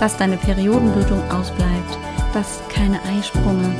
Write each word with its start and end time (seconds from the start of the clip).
dass 0.00 0.16
deine 0.16 0.38
Periodenblutung 0.38 1.22
ausbleibt, 1.30 1.98
dass 2.32 2.60
keine 2.70 3.00
Eisprünge 3.02 3.70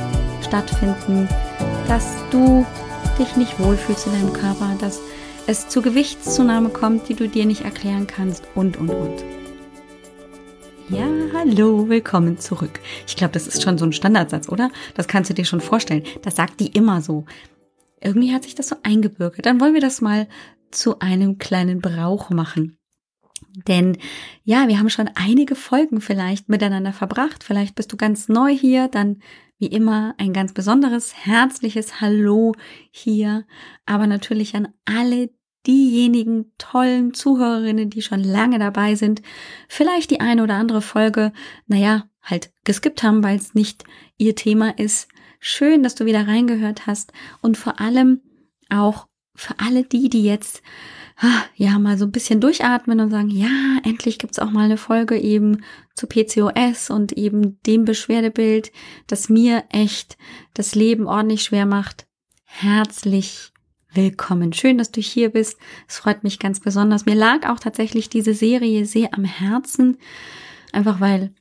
stattfinden, 0.45 1.27
dass 1.87 2.15
du 2.29 2.63
dich 3.17 3.35
nicht 3.35 3.59
wohlfühlst 3.59 4.05
in 4.05 4.13
deinem 4.13 4.33
Körper, 4.33 4.77
dass 4.79 5.01
es 5.47 5.67
zu 5.67 5.81
Gewichtszunahme 5.81 6.69
kommt, 6.69 7.09
die 7.09 7.15
du 7.15 7.27
dir 7.27 7.47
nicht 7.47 7.61
erklären 7.61 8.05
kannst 8.05 8.43
und, 8.53 8.77
und, 8.77 8.91
und. 8.91 9.23
Ja, 10.89 11.07
hallo, 11.33 11.89
willkommen 11.89 12.37
zurück. 12.37 12.79
Ich 13.07 13.15
glaube, 13.15 13.33
das 13.33 13.47
ist 13.47 13.63
schon 13.63 13.79
so 13.79 13.85
ein 13.85 13.93
Standardsatz, 13.93 14.47
oder? 14.47 14.69
Das 14.93 15.07
kannst 15.07 15.31
du 15.31 15.33
dir 15.33 15.45
schon 15.45 15.61
vorstellen. 15.61 16.03
Das 16.21 16.35
sagt 16.35 16.59
die 16.59 16.67
immer 16.67 17.01
so. 17.01 17.25
Irgendwie 17.99 18.33
hat 18.33 18.43
sich 18.43 18.53
das 18.53 18.67
so 18.67 18.75
eingebürgert. 18.83 19.45
Dann 19.45 19.59
wollen 19.59 19.73
wir 19.73 19.81
das 19.81 20.01
mal 20.01 20.27
zu 20.69 20.99
einem 20.99 21.39
kleinen 21.39 21.81
Brauch 21.81 22.29
machen. 22.29 22.77
Denn 23.67 23.97
ja, 24.43 24.67
wir 24.67 24.79
haben 24.79 24.89
schon 24.89 25.09
einige 25.15 25.55
Folgen 25.55 26.01
vielleicht 26.01 26.49
miteinander 26.49 26.93
verbracht. 26.93 27.43
Vielleicht 27.43 27.75
bist 27.75 27.91
du 27.91 27.97
ganz 27.97 28.29
neu 28.29 28.55
hier, 28.55 28.87
dann 28.87 29.21
wie 29.57 29.67
immer 29.67 30.15
ein 30.17 30.33
ganz 30.33 30.53
besonderes, 30.53 31.13
herzliches 31.15 32.01
Hallo 32.01 32.53
hier. 32.89 33.45
Aber 33.85 34.07
natürlich 34.07 34.55
an 34.55 34.69
alle 34.85 35.29
diejenigen 35.67 36.51
tollen 36.57 37.13
Zuhörerinnen, 37.13 37.89
die 37.89 38.01
schon 38.01 38.23
lange 38.23 38.57
dabei 38.57 38.95
sind, 38.95 39.21
vielleicht 39.67 40.09
die 40.09 40.19
eine 40.19 40.43
oder 40.43 40.55
andere 40.55 40.81
Folge, 40.81 41.31
naja, 41.67 42.05
halt 42.23 42.51
geskippt 42.63 43.03
haben, 43.03 43.23
weil 43.23 43.37
es 43.37 43.53
nicht 43.53 43.83
ihr 44.17 44.35
Thema 44.35 44.77
ist. 44.77 45.07
Schön, 45.39 45.83
dass 45.83 45.95
du 45.95 46.05
wieder 46.05 46.27
reingehört 46.27 46.87
hast 46.87 47.13
und 47.41 47.57
vor 47.57 47.79
allem 47.79 48.21
auch 48.69 49.07
für 49.35 49.55
alle 49.59 49.83
die, 49.83 50.09
die 50.09 50.23
jetzt 50.23 50.61
Ah, 51.23 51.43
ja, 51.55 51.77
mal 51.77 51.99
so 51.99 52.05
ein 52.05 52.11
bisschen 52.11 52.41
durchatmen 52.41 52.99
und 52.99 53.11
sagen, 53.11 53.29
ja, 53.29 53.79
endlich 53.83 54.17
gibt's 54.17 54.39
auch 54.39 54.49
mal 54.49 54.65
eine 54.65 54.77
Folge 54.77 55.19
eben 55.19 55.63
zu 55.93 56.07
PCOS 56.07 56.89
und 56.89 57.11
eben 57.11 57.61
dem 57.61 57.85
Beschwerdebild, 57.85 58.71
das 59.05 59.29
mir 59.29 59.65
echt 59.69 60.17
das 60.55 60.73
Leben 60.73 61.05
ordentlich 61.05 61.43
schwer 61.43 61.67
macht. 61.67 62.07
Herzlich 62.43 63.51
willkommen. 63.93 64.51
Schön, 64.51 64.79
dass 64.79 64.89
du 64.89 64.99
hier 64.99 65.29
bist. 65.29 65.59
Es 65.87 65.97
freut 65.99 66.23
mich 66.23 66.39
ganz 66.39 66.59
besonders. 66.59 67.05
Mir 67.05 67.15
lag 67.15 67.47
auch 67.47 67.59
tatsächlich 67.59 68.09
diese 68.09 68.33
Serie 68.33 68.85
sehr 68.87 69.13
am 69.13 69.23
Herzen, 69.23 69.97
einfach 70.71 70.99
weil 70.99 71.35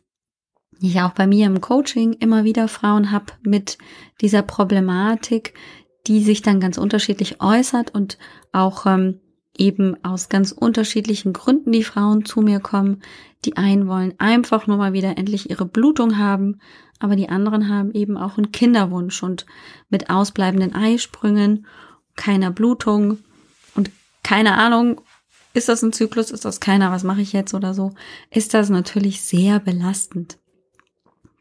ich 0.82 1.00
auch 1.00 1.12
bei 1.12 1.26
mir 1.26 1.46
im 1.46 1.62
Coaching 1.62 2.12
immer 2.14 2.44
wieder 2.44 2.68
Frauen 2.68 3.10
habe 3.10 3.32
mit 3.42 3.78
dieser 4.20 4.42
Problematik, 4.42 5.54
die 6.06 6.22
sich 6.22 6.42
dann 6.42 6.60
ganz 6.60 6.78
unterschiedlich 6.78 7.40
äußert 7.40 7.94
und 7.94 8.18
auch 8.52 8.86
ähm, 8.86 9.20
eben 9.56 10.02
aus 10.04 10.28
ganz 10.28 10.52
unterschiedlichen 10.52 11.32
Gründen 11.32 11.72
die 11.72 11.84
Frauen 11.84 12.24
zu 12.24 12.40
mir 12.40 12.60
kommen. 12.60 13.02
Die 13.44 13.56
einen 13.56 13.86
wollen 13.86 14.14
einfach 14.18 14.66
nur 14.66 14.76
mal 14.76 14.92
wieder 14.92 15.18
endlich 15.18 15.50
ihre 15.50 15.66
Blutung 15.66 16.18
haben, 16.18 16.60
aber 16.98 17.16
die 17.16 17.28
anderen 17.28 17.68
haben 17.68 17.92
eben 17.92 18.16
auch 18.16 18.36
einen 18.38 18.52
Kinderwunsch 18.52 19.22
und 19.22 19.46
mit 19.88 20.10
ausbleibenden 20.10 20.74
Eisprüngen, 20.74 21.66
keiner 22.16 22.50
Blutung 22.50 23.18
und 23.74 23.90
keine 24.22 24.54
Ahnung, 24.54 25.00
ist 25.52 25.68
das 25.68 25.82
ein 25.82 25.92
Zyklus, 25.92 26.30
ist 26.30 26.44
das 26.44 26.60
keiner, 26.60 26.92
was 26.92 27.02
mache 27.02 27.22
ich 27.22 27.32
jetzt 27.32 27.54
oder 27.54 27.74
so, 27.74 27.92
ist 28.30 28.54
das 28.54 28.70
natürlich 28.70 29.22
sehr 29.22 29.58
belastend. 29.58 30.38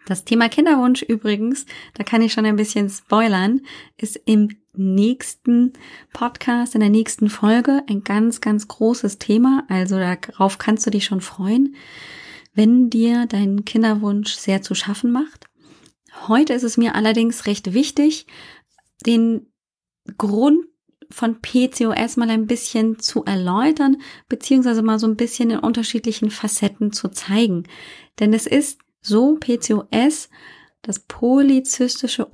Das 0.07 0.25
Thema 0.25 0.49
Kinderwunsch 0.49 1.03
übrigens, 1.03 1.67
da 1.93 2.03
kann 2.03 2.23
ich 2.23 2.33
schon 2.33 2.45
ein 2.45 2.55
bisschen 2.55 2.89
spoilern, 2.89 3.61
ist 3.97 4.19
im 4.25 4.49
nächsten 4.73 5.73
Podcast, 6.13 6.75
in 6.75 6.81
der 6.81 6.89
nächsten 6.89 7.29
Folge 7.29 7.83
ein 7.89 8.03
ganz, 8.03 8.41
ganz 8.41 8.67
großes 8.67 9.17
Thema. 9.17 9.65
Also 9.67 9.97
darauf 9.97 10.57
kannst 10.57 10.85
du 10.85 10.91
dich 10.91 11.05
schon 11.05 11.21
freuen, 11.21 11.75
wenn 12.53 12.89
dir 12.89 13.25
dein 13.25 13.65
Kinderwunsch 13.65 14.33
sehr 14.33 14.61
zu 14.61 14.75
schaffen 14.75 15.11
macht. 15.11 15.45
Heute 16.27 16.53
ist 16.53 16.63
es 16.63 16.77
mir 16.77 16.95
allerdings 16.95 17.45
recht 17.45 17.73
wichtig, 17.73 18.27
den 19.05 19.47
Grund 20.17 20.65
von 21.11 21.41
PCOS 21.41 22.17
mal 22.17 22.29
ein 22.29 22.45
bisschen 22.45 22.99
zu 22.99 23.25
erläutern, 23.25 23.97
beziehungsweise 24.27 24.81
mal 24.81 24.99
so 24.99 25.07
ein 25.07 25.15
bisschen 25.15 25.49
in 25.49 25.59
unterschiedlichen 25.59 26.29
Facetten 26.29 26.91
zu 26.91 27.09
zeigen. 27.09 27.63
Denn 28.19 28.33
es 28.33 28.45
ist 28.45 28.79
so 29.01 29.37
PCOS, 29.37 30.29
das 30.81 30.99
polyzystische 30.99 32.27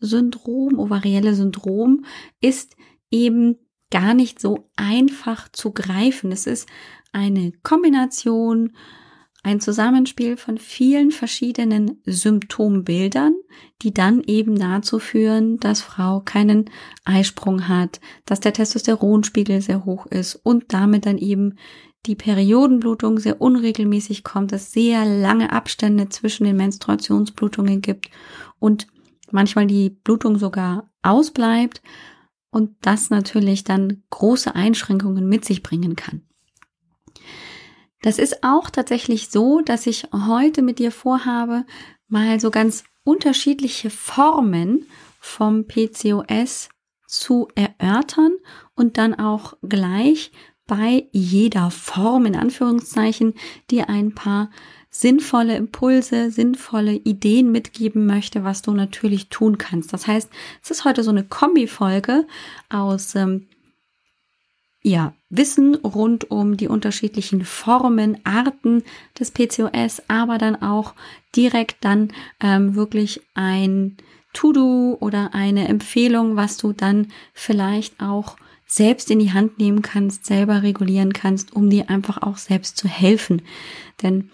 Ovar-Syndrom, 0.00 0.78
ovarielle 0.78 1.34
Syndrom, 1.34 2.04
ist 2.40 2.76
eben 3.10 3.56
gar 3.90 4.14
nicht 4.14 4.40
so 4.40 4.70
einfach 4.76 5.48
zu 5.50 5.72
greifen. 5.72 6.32
Es 6.32 6.46
ist 6.46 6.68
eine 7.12 7.52
Kombination, 7.62 8.72
ein 9.42 9.60
Zusammenspiel 9.60 10.36
von 10.36 10.58
vielen 10.58 11.10
verschiedenen 11.10 12.02
Symptombildern, 12.04 13.34
die 13.82 13.92
dann 13.92 14.22
eben 14.22 14.58
dazu 14.58 14.98
führen, 14.98 15.58
dass 15.58 15.80
Frau 15.80 16.20
keinen 16.20 16.68
Eisprung 17.04 17.66
hat, 17.66 18.00
dass 18.26 18.40
der 18.40 18.52
Testosteronspiegel 18.52 19.62
sehr 19.62 19.86
hoch 19.86 20.06
ist 20.06 20.34
und 20.34 20.72
damit 20.74 21.06
dann 21.06 21.16
eben 21.16 21.54
die 22.06 22.14
Periodenblutung 22.14 23.18
sehr 23.18 23.40
unregelmäßig 23.40 24.24
kommt, 24.24 24.52
es 24.52 24.72
sehr 24.72 25.04
lange 25.04 25.52
Abstände 25.52 26.08
zwischen 26.10 26.44
den 26.44 26.56
Menstruationsblutungen 26.56 27.80
gibt 27.82 28.10
und 28.58 28.86
manchmal 29.32 29.66
die 29.66 29.90
Blutung 29.90 30.38
sogar 30.38 30.90
ausbleibt 31.02 31.82
und 32.50 32.76
das 32.82 33.10
natürlich 33.10 33.64
dann 33.64 34.02
große 34.10 34.54
Einschränkungen 34.54 35.28
mit 35.28 35.44
sich 35.44 35.62
bringen 35.62 35.96
kann. 35.96 36.22
Das 38.02 38.18
ist 38.18 38.42
auch 38.42 38.70
tatsächlich 38.70 39.28
so, 39.28 39.60
dass 39.60 39.86
ich 39.86 40.08
heute 40.12 40.62
mit 40.62 40.78
dir 40.78 40.90
vorhabe, 40.90 41.64
mal 42.08 42.40
so 42.40 42.50
ganz 42.50 42.84
unterschiedliche 43.04 43.90
Formen 43.90 44.86
vom 45.20 45.66
PCOS 45.66 46.70
zu 47.06 47.48
erörtern 47.54 48.32
und 48.74 48.96
dann 48.96 49.14
auch 49.14 49.54
gleich 49.62 50.32
bei 50.66 51.08
jeder 51.12 51.70
Form 51.70 52.26
in 52.26 52.36
Anführungszeichen 52.36 53.34
dir 53.70 53.88
ein 53.88 54.14
paar 54.14 54.50
sinnvolle 54.90 55.56
Impulse, 55.56 56.30
sinnvolle 56.30 56.94
Ideen 56.94 57.52
mitgeben 57.52 58.06
möchte, 58.06 58.42
was 58.42 58.62
du 58.62 58.72
natürlich 58.72 59.28
tun 59.28 59.56
kannst. 59.56 59.92
Das 59.92 60.06
heißt, 60.06 60.28
es 60.62 60.70
ist 60.70 60.84
heute 60.84 61.04
so 61.04 61.10
eine 61.10 61.24
Kombi-Folge 61.24 62.26
aus 62.68 63.14
ähm, 63.14 63.46
ja, 64.82 65.12
Wissen 65.28 65.76
rund 65.76 66.30
um 66.30 66.56
die 66.56 66.68
unterschiedlichen 66.68 67.44
Formen, 67.44 68.18
Arten 68.24 68.82
des 69.18 69.30
PCOS, 69.30 70.02
aber 70.08 70.38
dann 70.38 70.60
auch 70.60 70.94
direkt 71.36 71.84
dann 71.84 72.12
ähm, 72.40 72.74
wirklich 72.74 73.20
ein 73.34 73.96
To-Do 74.32 74.96
oder 75.00 75.34
eine 75.34 75.68
Empfehlung, 75.68 76.36
was 76.36 76.56
du 76.56 76.72
dann 76.72 77.08
vielleicht 77.34 78.00
auch 78.00 78.36
selbst 78.66 79.10
in 79.10 79.18
die 79.18 79.32
Hand 79.32 79.58
nehmen 79.58 79.82
kannst, 79.82 80.24
selber 80.24 80.62
regulieren 80.62 81.12
kannst, 81.12 81.54
um 81.54 81.68
dir 81.68 81.90
einfach 81.90 82.22
auch 82.22 82.36
selbst 82.36 82.76
zu 82.76 82.88
helfen. 82.88 83.42
Denn 84.02 84.30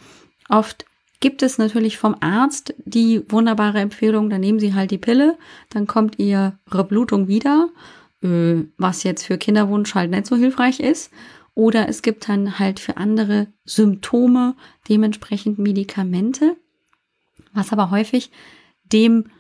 oft 0.49 0.85
gibt 1.21 1.43
es 1.43 1.59
natürlich 1.59 1.99
vom 1.99 2.17
Arzt 2.21 2.75
die 2.85 3.23
wunderbare 3.31 3.81
Empfehlung, 3.81 4.31
dann 4.31 4.41
nehmen 4.41 4.61
Sie 4.61 4.75
halt 4.75 4.91
die 4.91 4.99
Pille, 4.99 5.39
dann 5.71 5.87
kommt 5.87 6.19
Ihre 6.19 6.59
Blutung 6.89 7.29
wieder, 7.29 7.69
äh, 8.23 8.63
was 8.77 9.03
jetzt 9.03 9.25
für 9.25 9.39
Kinderwunsch 9.39 9.95
halt 9.95 10.11
nicht 10.11 10.27
so 10.27 10.37
hilfreich 10.37 10.81
ist. 10.81 11.11
Oder 11.55 11.89
es 11.89 12.03
gibt 12.03 12.29
dann 12.29 12.59
halt 12.59 12.81
für 12.81 12.99
andere 12.99 13.47
Symptome 13.65 14.55
dementsprechend 14.91 15.59
Medikamente, 15.59 16.57
was 17.55 17.73
aber 17.73 17.91
häufig 17.91 18.31
dem 18.85 19.31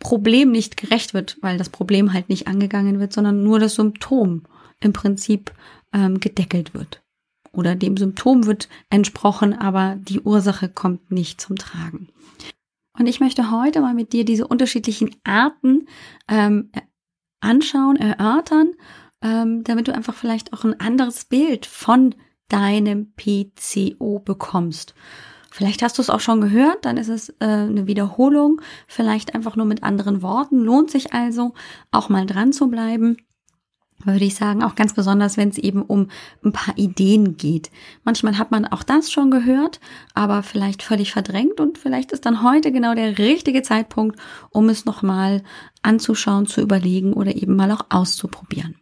Problem 0.00 0.52
nicht 0.52 0.76
gerecht 0.76 1.14
wird, 1.14 1.38
weil 1.40 1.56
das 1.56 1.70
Problem 1.70 2.12
halt 2.12 2.28
nicht 2.28 2.46
angegangen 2.46 3.00
wird, 3.00 3.14
sondern 3.14 3.42
nur 3.42 3.58
das 3.58 3.76
Symptom 3.76 4.42
im 4.80 4.92
Prinzip 4.92 5.50
ähm, 5.94 6.20
gedeckelt 6.20 6.74
wird. 6.74 7.03
Oder 7.54 7.74
dem 7.74 7.96
Symptom 7.96 8.46
wird 8.46 8.68
entsprochen, 8.90 9.54
aber 9.54 9.96
die 9.96 10.20
Ursache 10.20 10.68
kommt 10.68 11.10
nicht 11.10 11.40
zum 11.40 11.56
Tragen. 11.56 12.08
Und 12.98 13.06
ich 13.06 13.20
möchte 13.20 13.50
heute 13.50 13.80
mal 13.80 13.94
mit 13.94 14.12
dir 14.12 14.24
diese 14.24 14.46
unterschiedlichen 14.46 15.14
Arten 15.24 15.88
ähm, 16.28 16.70
anschauen, 17.40 17.96
erörtern, 17.96 18.72
ähm, 19.22 19.64
damit 19.64 19.88
du 19.88 19.94
einfach 19.94 20.14
vielleicht 20.14 20.52
auch 20.52 20.64
ein 20.64 20.78
anderes 20.78 21.24
Bild 21.24 21.66
von 21.66 22.14
deinem 22.48 23.12
PCO 23.14 24.20
bekommst. 24.20 24.94
Vielleicht 25.50 25.82
hast 25.82 25.98
du 25.98 26.02
es 26.02 26.10
auch 26.10 26.20
schon 26.20 26.40
gehört, 26.40 26.84
dann 26.84 26.96
ist 26.96 27.08
es 27.08 27.30
äh, 27.40 27.46
eine 27.46 27.86
Wiederholung, 27.86 28.60
vielleicht 28.88 29.34
einfach 29.34 29.54
nur 29.54 29.66
mit 29.66 29.82
anderen 29.82 30.22
Worten. 30.22 30.58
Lohnt 30.58 30.90
sich 30.90 31.12
also, 31.12 31.54
auch 31.92 32.08
mal 32.08 32.26
dran 32.26 32.52
zu 32.52 32.68
bleiben 32.68 33.16
würde 34.06 34.24
ich 34.24 34.34
sagen, 34.34 34.62
auch 34.62 34.74
ganz 34.74 34.94
besonders, 34.94 35.36
wenn 35.36 35.48
es 35.48 35.58
eben 35.58 35.82
um 35.82 36.08
ein 36.44 36.52
paar 36.52 36.76
Ideen 36.76 37.36
geht. 37.36 37.70
Manchmal 38.04 38.38
hat 38.38 38.50
man 38.50 38.66
auch 38.66 38.82
das 38.82 39.10
schon 39.10 39.30
gehört, 39.30 39.80
aber 40.14 40.42
vielleicht 40.42 40.82
völlig 40.82 41.12
verdrängt 41.12 41.60
und 41.60 41.78
vielleicht 41.78 42.12
ist 42.12 42.26
dann 42.26 42.42
heute 42.42 42.72
genau 42.72 42.94
der 42.94 43.18
richtige 43.18 43.62
Zeitpunkt, 43.62 44.18
um 44.50 44.68
es 44.68 44.84
nochmal 44.84 45.42
anzuschauen, 45.82 46.46
zu 46.46 46.60
überlegen 46.60 47.12
oder 47.12 47.34
eben 47.34 47.56
mal 47.56 47.70
auch 47.70 47.86
auszuprobieren. 47.90 48.76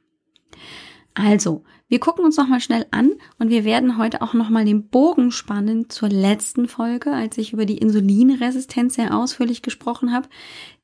Also, 1.14 1.64
wir 1.92 2.00
gucken 2.00 2.24
uns 2.24 2.38
nochmal 2.38 2.62
schnell 2.62 2.86
an 2.90 3.12
und 3.38 3.50
wir 3.50 3.66
werden 3.66 3.98
heute 3.98 4.22
auch 4.22 4.32
nochmal 4.32 4.64
den 4.64 4.88
Bogen 4.88 5.30
spannen 5.30 5.90
zur 5.90 6.08
letzten 6.08 6.66
Folge, 6.66 7.12
als 7.12 7.36
ich 7.36 7.52
über 7.52 7.66
die 7.66 7.76
Insulinresistenz 7.76 8.94
sehr 8.94 9.14
ausführlich 9.14 9.60
gesprochen 9.60 10.10
habe, 10.10 10.26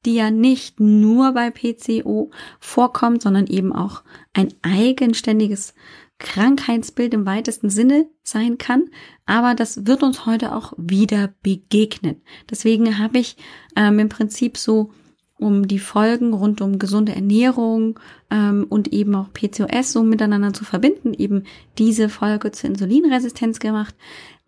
die 0.05 0.16
ja 0.16 0.31
nicht 0.31 0.81
nur 0.81 1.32
bei 1.32 1.50
PCO 1.50 2.31
vorkommt, 2.60 3.22
sondern 3.22 3.46
eben 3.46 3.72
auch 3.72 4.02
ein 4.34 4.52
eigenständiges 4.60 5.72
Krankheitsbild 6.19 7.14
im 7.14 7.25
weitesten 7.25 7.70
Sinne 7.70 8.06
sein 8.22 8.58
kann. 8.58 8.90
Aber 9.25 9.54
das 9.54 9.87
wird 9.87 10.02
uns 10.02 10.26
heute 10.26 10.54
auch 10.54 10.75
wieder 10.76 11.32
begegnen. 11.43 12.20
Deswegen 12.50 12.99
habe 12.99 13.16
ich 13.16 13.38
ähm, 13.76 13.99
im 13.99 14.11
Prinzip 14.11 14.58
so 14.58 14.90
um 15.38 15.69
die 15.69 15.79
Folgen 15.79 16.35
rund 16.35 16.61
um 16.61 16.79
gesunde 16.79 17.14
Ernährung 17.14 17.99
ähm, 18.31 18.67
und 18.69 18.93
eben 18.93 19.14
auch 19.14 19.32
PCOS 19.32 19.93
so 19.93 20.02
miteinander 20.02 20.52
zu 20.52 20.64
verbinden, 20.64 21.14
eben 21.14 21.44
diese 21.79 22.08
Folge 22.08 22.50
zur 22.50 22.70
Insulinresistenz 22.70 23.61
gemacht, 23.61 23.94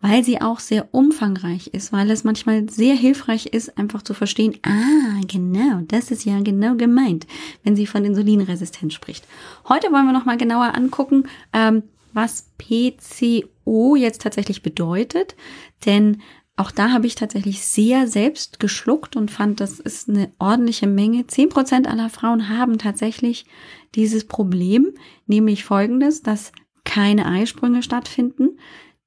weil 0.01 0.23
sie 0.23 0.41
auch 0.41 0.59
sehr 0.59 0.93
umfangreich 0.93 1.67
ist, 1.67 1.93
weil 1.93 2.11
es 2.11 2.23
manchmal 2.23 2.69
sehr 2.69 2.95
hilfreich 2.95 3.47
ist, 3.47 3.77
einfach 3.77 4.01
zu 4.01 4.13
verstehen, 4.13 4.57
ah, 4.63 5.21
genau, 5.27 5.81
das 5.87 6.11
ist 6.11 6.25
ja 6.25 6.41
genau 6.41 6.75
gemeint, 6.75 7.25
wenn 7.63 7.75
sie 7.75 7.87
von 7.87 8.03
Insulinresistenz 8.03 8.93
spricht. 8.93 9.25
Heute 9.69 9.91
wollen 9.91 10.05
wir 10.05 10.13
nochmal 10.13 10.37
genauer 10.37 10.75
angucken, 10.75 11.23
ähm, 11.53 11.83
was 12.13 12.49
PCO 12.57 13.95
jetzt 13.95 14.21
tatsächlich 14.21 14.61
bedeutet, 14.63 15.35
denn 15.85 16.21
auch 16.61 16.69
da 16.69 16.91
habe 16.91 17.07
ich 17.07 17.15
tatsächlich 17.15 17.65
sehr 17.65 18.07
selbst 18.07 18.59
geschluckt 18.59 19.15
und 19.15 19.31
fand, 19.31 19.59
das 19.59 19.79
ist 19.79 20.07
eine 20.07 20.31
ordentliche 20.37 20.85
Menge. 20.85 21.25
Zehn 21.25 21.49
Prozent 21.49 21.87
aller 21.87 22.09
Frauen 22.09 22.49
haben 22.49 22.77
tatsächlich 22.77 23.47
dieses 23.95 24.27
Problem, 24.27 24.93
nämlich 25.25 25.63
folgendes, 25.63 26.21
dass 26.21 26.51
keine 26.83 27.25
Eisprünge 27.25 27.81
stattfinden, 27.81 28.59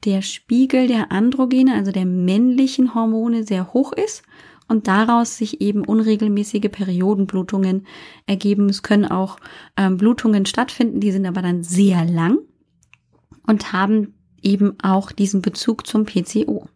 der 0.05 0.21
Spiegel 0.23 0.89
der 0.89 1.13
Androgene, 1.13 1.75
also 1.75 1.93
der 1.93 2.07
männlichen 2.07 2.93
Hormone, 2.93 3.45
sehr 3.45 3.73
hoch 3.73 3.93
ist 3.93 4.25
und 4.67 4.89
daraus 4.89 5.37
sich 5.37 5.61
eben 5.61 5.85
unregelmäßige 5.85 6.71
Periodenblutungen 6.73 7.87
ergeben. 8.27 8.69
Es 8.69 8.83
können 8.83 9.05
auch 9.05 9.39
ähm, 9.77 9.97
Blutungen 9.97 10.45
stattfinden, 10.45 10.99
die 10.99 11.13
sind 11.13 11.25
aber 11.25 11.41
dann 11.41 11.63
sehr 11.63 12.05
lang 12.05 12.39
und 13.47 13.73
haben 13.73 14.15
eben 14.43 14.77
auch 14.83 15.13
diesen 15.13 15.41
Bezug 15.41 15.87
zum 15.87 16.05
PCO. 16.05 16.69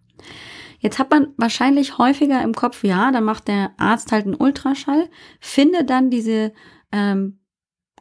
Jetzt 0.78 0.98
hat 0.98 1.10
man 1.10 1.34
wahrscheinlich 1.36 1.98
häufiger 1.98 2.42
im 2.42 2.54
Kopf, 2.54 2.84
ja, 2.84 3.10
da 3.10 3.20
macht 3.20 3.48
der 3.48 3.72
Arzt 3.78 4.12
halt 4.12 4.26
einen 4.26 4.36
Ultraschall, 4.36 5.08
findet 5.40 5.90
dann 5.90 6.10
diese 6.10 6.52
ähm, 6.92 7.40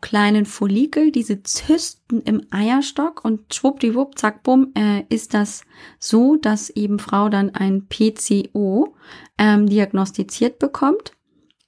kleinen 0.02 0.46
Follikel, 0.46 1.12
diese 1.12 1.44
Zysten 1.44 2.22
im 2.22 2.42
Eierstock 2.52 3.26
und 3.26 3.54
schwuppdiwupp, 3.54 4.18
zack, 4.18 4.44
bumm, 4.44 4.72
äh, 4.76 5.04
ist 5.10 5.34
das 5.34 5.64
so, 6.00 6.36
dass 6.36 6.70
eben 6.70 7.00
Frau 7.00 7.30
dann 7.30 7.52
ein 7.56 7.88
PCO 7.88 8.96
ähm, 9.38 9.68
diagnostiziert 9.68 10.60
bekommt. 10.60 11.14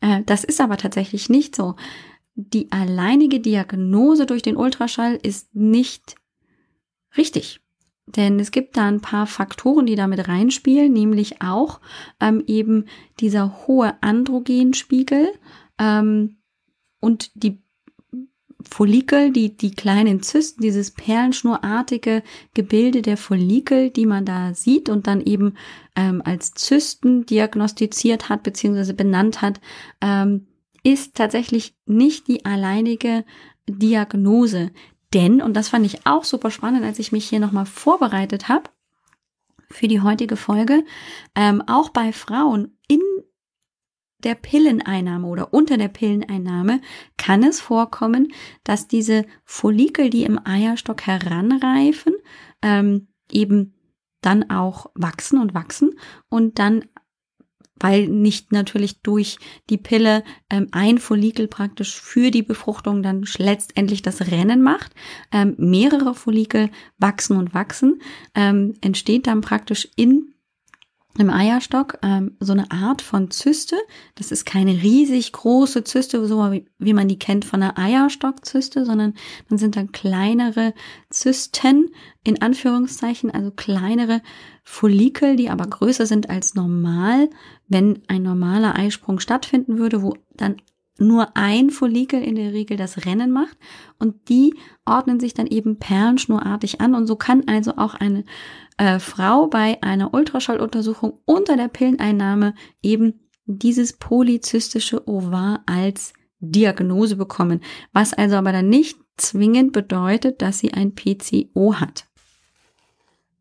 Äh, 0.02 0.24
das 0.26 0.44
ist 0.44 0.62
aber 0.62 0.78
tatsächlich 0.78 1.30
nicht 1.30 1.56
so. 1.56 1.76
Die 2.36 2.72
alleinige 2.72 3.40
Diagnose 3.40 4.26
durch 4.26 4.42
den 4.42 4.56
Ultraschall 4.56 5.20
ist 5.22 5.54
nicht 5.56 6.16
richtig. 7.18 7.62
Denn 8.16 8.40
es 8.40 8.52
gibt 8.52 8.78
da 8.78 8.88
ein 8.88 9.02
paar 9.02 9.28
Faktoren, 9.28 9.86
die 9.86 9.96
damit 9.96 10.28
reinspielen, 10.28 10.92
nämlich 10.92 11.42
auch 11.42 11.80
ähm, 12.20 12.44
eben 12.48 12.86
dieser 13.20 13.68
hohe 13.68 13.94
Androgenspiegel 14.02 15.32
ähm, 15.78 16.38
und 17.00 17.32
die 17.36 17.62
Follikel, 18.68 19.32
die, 19.32 19.56
die 19.56 19.72
kleinen 19.72 20.22
Zysten, 20.22 20.62
dieses 20.62 20.92
perlenschnurartige 20.92 22.24
Gebilde 22.54 23.02
der 23.02 23.16
Follikel, 23.16 23.90
die 23.90 24.06
man 24.06 24.26
da 24.26 24.54
sieht 24.54 24.90
und 24.90 25.08
dann 25.08 25.22
eben 25.22 25.56
ähm, 25.96 26.22
als 26.26 26.52
Zysten 26.52 27.26
diagnostiziert 27.26 28.28
hat 28.28 28.44
bzw. 28.44 28.94
benannt 28.94 29.42
hat, 29.42 29.62
ähm, 30.02 30.48
ist 30.84 31.16
tatsächlich 31.16 31.76
nicht 31.86 32.28
die 32.28 32.46
alleinige 32.46 33.24
Diagnose. 33.68 34.72
Denn, 35.14 35.42
und 35.42 35.56
das 35.56 35.70
fand 35.70 35.86
ich 35.86 36.06
auch 36.06 36.24
super 36.24 36.52
spannend, 36.52 36.86
als 36.86 37.00
ich 37.00 37.12
mich 37.12 37.28
hier 37.28 37.40
nochmal 37.40 37.66
vorbereitet 37.66 38.48
habe 38.48 38.70
für 39.72 39.88
die 39.88 40.02
heutige 40.02 40.36
Folge, 40.36 40.84
ähm, 41.36 41.64
auch 41.68 41.90
bei 41.90 42.12
Frauen 42.12 42.78
in 42.88 43.02
der 44.24 44.36
Pilleneinnahme 44.36 45.28
oder 45.28 45.54
unter 45.54 45.78
der 45.78 45.88
Pilleneinnahme 45.88 46.82
kann 47.18 47.44
es 47.44 47.62
vorkommen, 47.62 48.34
dass 48.64 48.88
diese 48.88 49.26
Follikel, 49.46 50.10
die 50.10 50.24
im 50.24 50.40
Eierstock 50.46 51.04
heranreifen, 51.08 52.14
ähm, 52.62 53.08
eben 53.32 53.76
dann 54.22 54.50
auch 54.50 54.92
wachsen 54.96 55.40
und 55.40 55.54
wachsen 55.54 55.98
und 56.28 56.60
dann 56.60 56.86
weil 57.80 58.08
nicht 58.08 58.52
natürlich 58.52 59.02
durch 59.02 59.38
die 59.70 59.78
Pille 59.78 60.24
ähm, 60.50 60.68
ein 60.72 60.98
Follikel 60.98 61.48
praktisch 61.48 62.00
für 62.00 62.32
die 62.32 62.44
Befruchtung 62.44 63.04
dann 63.04 63.26
letztendlich 63.38 64.02
das 64.02 64.22
Rennen 64.22 64.62
macht. 64.62 64.94
Ähm, 65.32 65.56
mehrere 65.58 66.14
Follikel 66.14 66.70
wachsen 66.98 67.38
und 67.38 67.54
wachsen, 67.54 68.02
ähm, 68.36 68.74
entsteht 68.82 69.28
dann 69.28 69.42
praktisch 69.42 69.88
in 69.96 70.34
im 71.20 71.30
Eierstock 71.30 71.98
ähm, 72.02 72.38
so 72.40 72.54
eine 72.54 72.72
Art 72.72 73.02
von 73.02 73.32
Zyste. 73.32 73.76
Das 74.16 74.32
ist 74.32 74.46
keine 74.46 74.72
riesig 74.82 75.32
große 75.32 75.84
Zyste, 75.84 76.26
so 76.26 76.52
wie, 76.52 76.66
wie 76.78 76.94
man 76.94 77.08
die 77.08 77.20
kennt 77.20 77.46
von 77.46 77.62
einer 77.62 77.78
Eierstockzyste, 77.78 78.86
sondern 78.86 79.14
dann 79.50 79.58
sind 79.58 79.76
dann 79.76 79.92
kleinere 79.92 80.74
Zysten 81.10 81.90
in 82.24 82.42
Anführungszeichen, 82.42 83.32
also 83.32 83.52
kleinere 83.52 84.22
Follikel, 84.64 85.36
die 85.36 85.50
aber 85.50 85.68
größer 85.68 86.06
sind 86.06 86.30
als 86.30 86.56
normal, 86.56 87.30
wenn 87.68 88.04
ein 88.08 88.24
normaler 88.24 88.78
Eisprung 88.78 89.20
stattfinden 89.20 89.78
würde, 89.78 90.02
wo 90.02 90.16
dann 90.36 90.58
nur 91.00 91.36
ein 91.36 91.70
Follikel 91.70 92.22
in 92.22 92.36
der 92.36 92.54
Regel 92.54 92.78
das 92.78 93.06
Rennen 93.06 93.32
macht 93.32 93.58
und 93.98 94.30
die 94.30 94.54
ordnen 94.86 95.20
sich 95.20 95.34
dann 95.34 95.48
eben 95.48 95.80
perlenschnurartig 95.80 96.82
an 96.82 96.94
und 96.94 97.08
so 97.08 97.16
kann 97.16 97.48
also 97.48 97.78
auch 97.78 97.94
eine 97.94 98.24
äh, 98.80 99.00
Frau 99.00 99.48
bei 99.48 99.78
einer 99.84 100.14
Ultraschalluntersuchung 100.14 101.20
unter 101.26 101.58
der 101.58 101.68
Pilleneinnahme 101.68 102.56
eben 102.82 103.20
dieses 103.46 103.94
polyzystische 103.94 105.08
Ovar 105.08 105.64
als 105.66 106.14
Diagnose 106.40 107.18
bekommen, 107.18 107.62
was 107.92 108.14
also 108.14 108.38
aber 108.38 108.54
dann 108.54 108.70
nicht 108.70 108.98
zwingend 109.18 109.74
bedeutet, 109.74 110.42
dass 110.42 110.60
sie 110.60 110.74
ein 110.74 110.96
PCO 110.96 111.76
hat. 111.76 112.06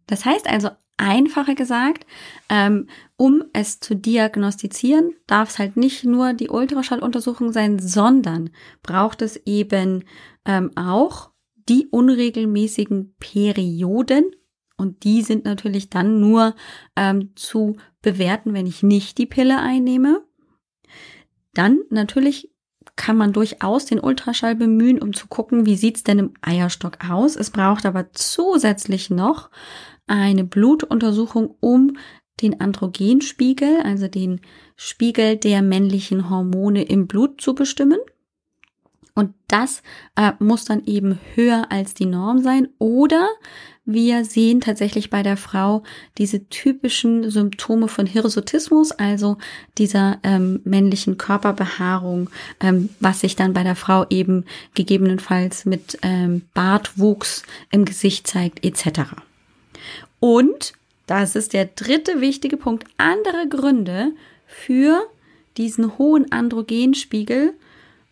Das 0.09 0.25
heißt 0.25 0.49
also 0.49 0.71
einfacher 0.97 1.55
gesagt, 1.55 2.05
ähm, 2.49 2.89
um 3.17 3.45
es 3.53 3.79
zu 3.79 3.95
diagnostizieren, 3.95 5.13
darf 5.29 5.51
es 5.51 5.59
halt 5.61 5.77
nicht 5.77 6.05
nur 6.05 6.33
die 6.33 6.49
Ultraschalluntersuchung 6.49 7.53
sein, 7.53 7.79
sondern 7.79 8.51
braucht 8.83 9.23
es 9.23 9.37
eben 9.47 10.05
ähm, 10.45 10.73
auch 10.77 11.31
die 11.69 11.87
unregelmäßigen 11.87 13.15
Perioden. 13.21 14.25
Und 14.79 15.05
die 15.05 15.23
sind 15.23 15.45
natürlich 15.45 15.91
dann 15.91 16.21
nur 16.21 16.55
ähm, 16.97 17.33
zu 17.35 17.77
bewerten, 18.01 18.55
wenn 18.55 18.67
ich 18.67 18.83
nicht 18.83 19.19
die 19.19 19.27
Pille 19.27 19.59
einnehme. 19.59 20.23
Dann 21.53 21.81
natürlich 21.91 22.51
kann 22.97 23.17
man 23.17 23.33
durchaus 23.33 23.85
den 23.85 24.01
Ultraschall 24.01 24.55
bemühen, 24.55 25.03
um 25.03 25.13
zu 25.13 25.27
gucken, 25.27 25.67
wie 25.67 25.77
sieht's 25.77 26.05
denn 26.05 26.19
im 26.19 26.35
Eierstock 26.41 26.99
aus. 27.09 27.37
Es 27.37 27.51
braucht 27.51 27.85
aber 27.87 28.13
zusätzlich 28.13 29.11
noch 29.11 29.51
eine 30.07 30.45
Blutuntersuchung, 30.45 31.55
um 31.61 31.97
den 32.41 32.61
Androgenspiegel, 32.61 33.81
also 33.83 34.09
den 34.09 34.41
Spiegel 34.77 35.37
der 35.37 35.63
männlichen 35.63 36.31
Hormone 36.31 36.83
im 36.85 37.07
Blut 37.07 37.41
zu 37.41 37.55
bestimmen. 37.55 37.99
Und 39.15 39.35
das 39.49 39.83
äh, 40.15 40.33
muss 40.39 40.65
dann 40.65 40.85
eben 40.85 41.19
höher 41.35 41.67
als 41.71 41.95
die 41.95 42.07
Norm 42.07 42.39
sein. 42.39 42.69
Oder 42.79 43.29
wir 43.91 44.27
sehen 44.27 44.61
tatsächlich 44.61 45.09
bei 45.09 45.23
der 45.23 45.39
Frau 45.39 45.83
diese 46.19 46.47
typischen 46.51 47.31
Symptome 47.31 47.89
von 47.89 48.05
Hirsutismus, 48.05 48.93
also 48.93 49.39
dieser 49.79 50.19
ähm, 50.25 50.61
männlichen 50.65 51.17
Körperbehaarung, 51.17 52.29
ähm, 52.61 52.91
was 53.01 53.21
sich 53.21 53.35
dann 53.35 53.55
bei 53.55 53.63
der 53.63 53.77
Frau 53.77 54.05
eben 54.11 54.45
gegebenenfalls 54.75 55.65
mit 55.65 55.99
ähm, 56.03 56.43
Bartwuchs 56.53 57.45
im 57.71 57.87
Gesicht 57.87 58.27
zeigt, 58.27 58.63
etc. 58.63 59.01
Und 60.21 60.75
Das 61.07 61.35
ist 61.37 61.55
der 61.55 61.65
dritte 61.65 62.21
wichtige 62.21 62.59
Punkt. 62.59 62.85
Andere 62.99 63.49
Gründe 63.49 64.13
für 64.47 65.03
diesen 65.57 65.97
hohen 65.97 66.31
Androgenspiegel 66.31 67.55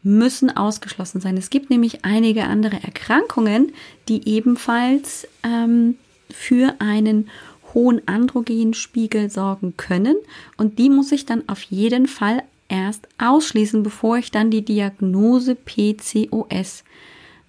müssen 0.07 0.57
ausgeschlossen 0.57 1.21
sein. 1.21 1.37
Es 1.37 1.51
gibt 1.51 1.69
nämlich 1.69 2.05
einige 2.05 2.45
andere 2.45 2.81
Erkrankungen, 2.81 3.73
die 4.09 4.29
ebenfalls 4.29 5.27
ähm, 5.43 5.97
für 6.31 6.77
einen 6.79 7.29
hohen 7.75 8.07
Androgenspiegel 8.07 9.31
sorgen 9.31 9.77
können. 9.77 10.15
Und 10.57 10.79
die 10.79 10.91
muss 10.91 11.11
ich 11.11 11.27
dann 11.27 11.49
auf 11.49 11.61
jeden 11.63 12.07
Fall 12.07 12.45
erst 12.69 13.09
ausschließen, 13.19 13.83
bevor 13.83 14.17
ich 14.19 14.31
dann 14.31 14.53
die 14.53 14.65
Diagnose 14.65 15.57
PCOS 15.57 16.85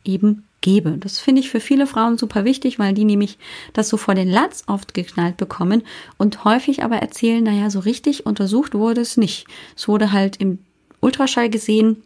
eben 0.04 0.44
gebe. 0.62 0.98
Das 0.98 1.20
finde 1.20 1.42
ich 1.42 1.50
für 1.52 1.60
viele 1.60 1.86
Frauen 1.86 2.18
super 2.18 2.44
wichtig, 2.44 2.80
weil 2.80 2.96
die 2.96 3.06
nämlich 3.06 3.38
das 3.74 3.88
so 3.88 3.98
vor 3.98 4.16
den 4.16 4.30
Latz 4.30 4.64
oft 4.66 4.96
geknallt 4.96 5.38
bekommen 5.38 5.84
und 6.18 6.44
häufig 6.44 6.84
aber 6.84 6.96
erzählen, 6.96 7.44
naja, 7.44 7.70
so 7.70 7.80
richtig 7.80 8.26
untersucht 8.26 8.74
wurde 8.74 9.02
es 9.02 9.16
nicht. 9.16 9.46
Es 9.76 9.88
wurde 9.88 10.12
halt 10.12 10.38
im 10.38 10.58
Ultraschall 11.02 11.52
gesehen, 11.52 12.02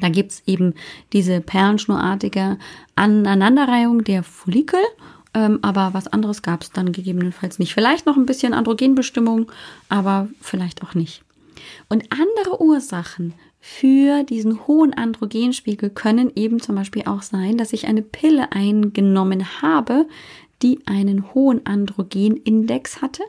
da 0.00 0.08
gibt's 0.08 0.42
eben 0.46 0.74
diese 1.12 1.40
perlenschnurartige 1.40 2.58
Aneinanderreihung 2.94 4.04
der 4.04 4.22
Follikel, 4.22 4.80
ähm, 5.34 5.58
aber 5.62 5.92
was 5.92 6.08
anderes 6.08 6.42
gab 6.42 6.62
es 6.62 6.70
dann 6.70 6.92
gegebenenfalls 6.92 7.58
nicht. 7.58 7.74
Vielleicht 7.74 8.06
noch 8.06 8.16
ein 8.16 8.26
bisschen 8.26 8.54
Androgenbestimmung, 8.54 9.50
aber 9.88 10.28
vielleicht 10.40 10.82
auch 10.82 10.94
nicht. 10.94 11.22
Und 11.88 12.04
andere 12.10 12.60
Ursachen 12.62 13.34
für 13.60 14.22
diesen 14.22 14.66
hohen 14.66 14.94
Androgenspiegel 14.94 15.90
können 15.90 16.30
eben 16.36 16.60
zum 16.60 16.76
Beispiel 16.76 17.02
auch 17.06 17.22
sein, 17.22 17.58
dass 17.58 17.72
ich 17.72 17.86
eine 17.86 18.02
Pille 18.02 18.52
eingenommen 18.52 19.60
habe, 19.60 20.06
die 20.62 20.78
einen 20.86 21.34
hohen 21.34 21.66
Androgenindex 21.66 23.02
hatte. 23.02 23.22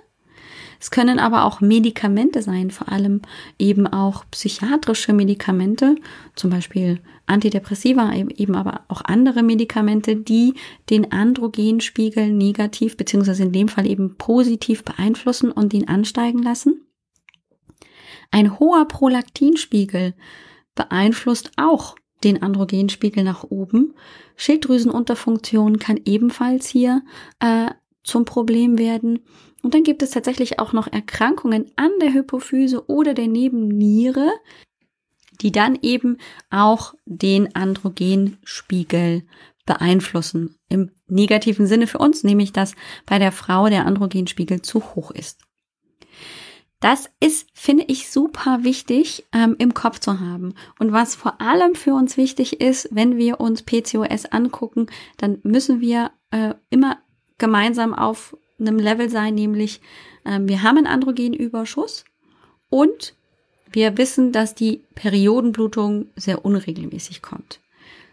Es 0.80 0.92
können 0.92 1.20
aber 1.20 1.46
auch 1.46 1.62
Medikamente 1.62 2.42
sein, 2.42 2.72
vor 2.72 2.90
allem 2.90 3.22
eben 3.58 3.88
auch 3.88 4.26
psychiatrische 4.32 5.14
Medikamente, 5.14 5.96
zum 6.36 6.50
Beispiel 6.50 7.00
Antidepressiva, 7.26 8.14
eben 8.14 8.56
aber 8.56 8.82
auch 8.88 9.02
andere 9.04 9.44
Medikamente, 9.44 10.16
die 10.16 10.54
den 10.90 11.12
Androgenspiegel 11.12 12.32
negativ 12.32 12.96
beziehungsweise 12.96 13.44
in 13.44 13.52
dem 13.52 13.68
Fall 13.68 13.86
eben 13.86 14.16
positiv 14.18 14.84
beeinflussen 14.84 15.52
und 15.52 15.74
ihn 15.74 15.88
ansteigen 15.88 16.42
lassen. 16.42 16.88
Ein 18.32 18.60
hoher 18.60 18.88
Prolaktinspiegel 18.88 20.14
beeinflusst 20.76 21.52
auch 21.58 21.96
den 22.24 22.42
Androgenspiegel 22.42 23.24
nach 23.24 23.44
oben. 23.44 23.94
Schilddrüsenunterfunktion 24.36 25.80
kann 25.80 26.00
ebenfalls 26.06 26.68
hier 26.68 27.04
äh, 27.40 27.68
zum 28.04 28.26
Problem 28.26 28.78
werden. 28.78 29.20
Und 29.68 29.74
dann 29.74 29.84
gibt 29.84 30.02
es 30.02 30.12
tatsächlich 30.12 30.60
auch 30.60 30.72
noch 30.72 30.88
Erkrankungen 30.88 31.66
an 31.76 31.92
der 32.00 32.14
Hypophyse 32.14 32.88
oder 32.88 33.14
der 33.14 33.28
Nebenniere, 33.28 34.32
die 35.42 35.52
dann 35.52 35.78
eben 35.82 36.20
auch 36.50 36.94
den 37.06 37.54
Androgenspiegel 37.54 39.24
beeinflussen. 39.66 40.56
Im 40.70 40.92
negativen 41.08 41.68
Sinne 41.68 41.86
für 41.86 41.98
uns, 41.98 42.24
nämlich 42.24 42.54
dass 42.54 42.76
bei 43.06 43.20
der 43.20 43.34
Frau 43.34 43.68
der 43.68 43.86
Androgenspiegel 43.86 44.62
zu 44.62 44.96
hoch 44.96 45.12
ist. 45.12 45.42
Das 46.80 47.10
ist, 47.20 47.50
finde 47.54 47.84
ich, 47.90 48.10
super 48.10 48.60
wichtig 48.62 49.26
ähm, 49.34 49.58
im 49.60 49.74
Kopf 49.74 50.00
zu 50.00 50.22
haben. 50.22 50.54
Und 50.80 50.94
was 50.94 51.14
vor 51.14 51.42
allem 51.42 51.76
für 51.76 51.94
uns 51.94 52.16
wichtig 52.16 52.62
ist, 52.62 52.88
wenn 52.94 53.18
wir 53.18 53.42
uns 53.42 53.64
PCOS 53.64 54.28
angucken, 54.28 54.86
dann 55.18 55.40
müssen 55.44 55.82
wir 55.82 56.12
äh, 56.32 56.54
immer 56.70 57.00
gemeinsam 57.38 57.94
auf 57.94 58.34
einem 58.60 58.80
Level 58.80 59.10
sein, 59.10 59.36
nämlich 59.36 59.82
äh, 60.24 60.40
wir 60.42 60.64
haben 60.64 60.78
einen 60.78 60.88
Androgenüberschuss 60.88 62.06
und 62.70 63.14
wir 63.72 63.98
wissen, 63.98 64.32
dass 64.32 64.56
die 64.56 64.82
Periodenblutung 64.96 66.08
sehr 66.16 66.46
unregelmäßig 66.46 67.22
kommt. 67.22 67.60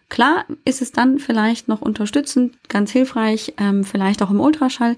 Klar 0.08 0.44
ist 0.64 0.82
es 0.82 0.92
dann 0.92 1.18
vielleicht 1.18 1.68
noch 1.68 1.80
unterstützend, 1.80 2.56
ganz 2.68 2.90
hilfreich, 2.90 3.54
ähm, 3.58 3.84
vielleicht 3.84 4.22
auch 4.22 4.30
im 4.30 4.40
Ultraschall 4.40 4.96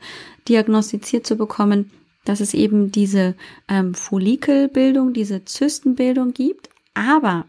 diagnostiziert 0.49 1.27
zu 1.27 1.37
bekommen, 1.37 1.91
dass 2.25 2.41
es 2.41 2.55
eben 2.55 2.91
diese 2.91 3.35
ähm, 3.69 3.95
Follikelbildung, 3.95 5.13
diese 5.13 5.45
Zystenbildung 5.45 6.33
gibt. 6.35 6.69
Aber 6.95 7.47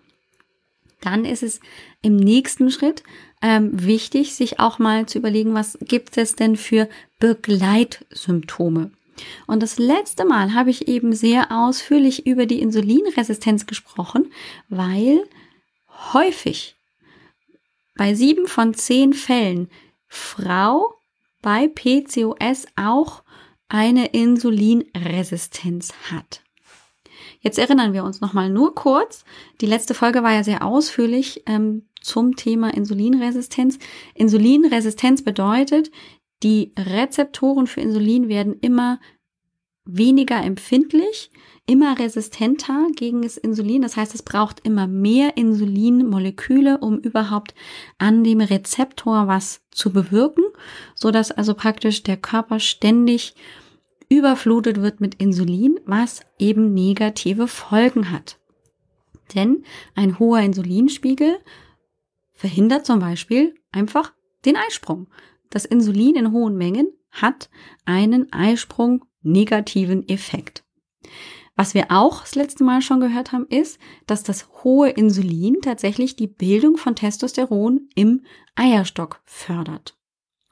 dann 1.01 1.25
ist 1.25 1.43
es 1.43 1.59
im 2.01 2.15
nächsten 2.15 2.69
Schritt 2.69 3.03
ähm, 3.41 3.71
wichtig, 3.85 4.35
sich 4.35 4.59
auch 4.59 4.79
mal 4.79 5.05
zu 5.05 5.17
überlegen, 5.17 5.53
was 5.53 5.77
gibt 5.81 6.17
es 6.17 6.35
denn 6.35 6.55
für 6.55 6.89
Begleitsymptome. 7.19 8.91
Und 9.47 9.63
das 9.63 9.79
letzte 9.79 10.25
Mal 10.25 10.53
habe 10.53 10.69
ich 10.69 10.87
eben 10.87 11.13
sehr 11.13 11.51
ausführlich 11.51 12.25
über 12.27 12.45
die 12.45 12.61
Insulinresistenz 12.61 13.65
gesprochen, 13.65 14.31
weil 14.69 15.23
häufig 16.13 16.75
bei 17.95 18.13
sieben 18.13 18.47
von 18.47 18.73
zehn 18.73 19.13
Fällen 19.13 19.69
Frau 20.07 20.93
bei 21.41 21.67
PCOS 21.67 22.67
auch 22.75 23.23
eine 23.69 24.07
Insulinresistenz 24.07 25.93
hat. 26.11 26.41
Jetzt 27.47 27.59
erinnern 27.59 27.93
wir 27.93 28.03
uns 28.03 28.19
nochmal 28.19 28.49
nur 28.49 28.75
kurz. 28.75 29.23
Die 29.61 29.67
letzte 29.67 29.93
Folge 29.93 30.21
war 30.21 30.33
ja 30.33 30.43
sehr 30.43 30.65
ausführlich 30.65 31.43
ähm, 31.45 31.83
zum 32.01 32.35
Thema 32.35 32.73
Insulinresistenz. 32.73 33.79
Insulinresistenz 34.15 35.21
bedeutet, 35.21 35.89
die 36.43 36.73
Rezeptoren 36.77 37.65
für 37.65 37.79
Insulin 37.79 38.27
werden 38.27 38.57
immer 38.59 38.99
weniger 39.85 40.43
empfindlich, 40.43 41.31
immer 41.65 41.97
resistenter 41.97 42.87
gegen 42.93 43.21
das 43.21 43.37
Insulin. 43.37 43.81
Das 43.81 43.95
heißt, 43.95 44.13
es 44.13 44.23
braucht 44.23 44.59
immer 44.65 44.85
mehr 44.85 45.37
Insulinmoleküle, 45.37 46.79
um 46.79 46.99
überhaupt 46.99 47.55
an 47.97 48.25
dem 48.25 48.41
Rezeptor 48.41 49.27
was 49.27 49.61
zu 49.71 49.93
bewirken, 49.93 50.43
so 50.95 51.11
dass 51.11 51.31
also 51.31 51.53
praktisch 51.53 52.03
der 52.03 52.17
Körper 52.17 52.59
ständig 52.59 53.35
überflutet 54.09 54.81
wird 54.81 55.01
mit 55.01 55.15
Insulin, 55.15 55.79
was 55.85 56.21
eben 56.39 56.73
negative 56.73 57.47
Folgen 57.47 58.11
hat. 58.11 58.39
Denn 59.35 59.63
ein 59.95 60.19
hoher 60.19 60.39
Insulinspiegel 60.41 61.37
verhindert 62.33 62.85
zum 62.85 62.99
Beispiel 62.99 63.55
einfach 63.71 64.13
den 64.45 64.55
Eisprung. 64.55 65.07
Das 65.49 65.65
Insulin 65.65 66.15
in 66.15 66.31
hohen 66.31 66.55
Mengen 66.55 66.91
hat 67.11 67.49
einen 67.85 68.31
Eisprung 68.31 69.05
negativen 69.21 70.07
Effekt. 70.07 70.63
Was 71.55 71.73
wir 71.73 71.87
auch 71.89 72.21
das 72.21 72.35
letzte 72.35 72.63
Mal 72.63 72.81
schon 72.81 72.99
gehört 72.99 73.31
haben, 73.31 73.47
ist, 73.47 73.79
dass 74.05 74.23
das 74.23 74.47
hohe 74.63 74.89
Insulin 74.89 75.57
tatsächlich 75.61 76.15
die 76.15 76.27
Bildung 76.27 76.77
von 76.77 76.95
Testosteron 76.95 77.89
im 77.95 78.23
Eierstock 78.55 79.21
fördert. 79.25 79.96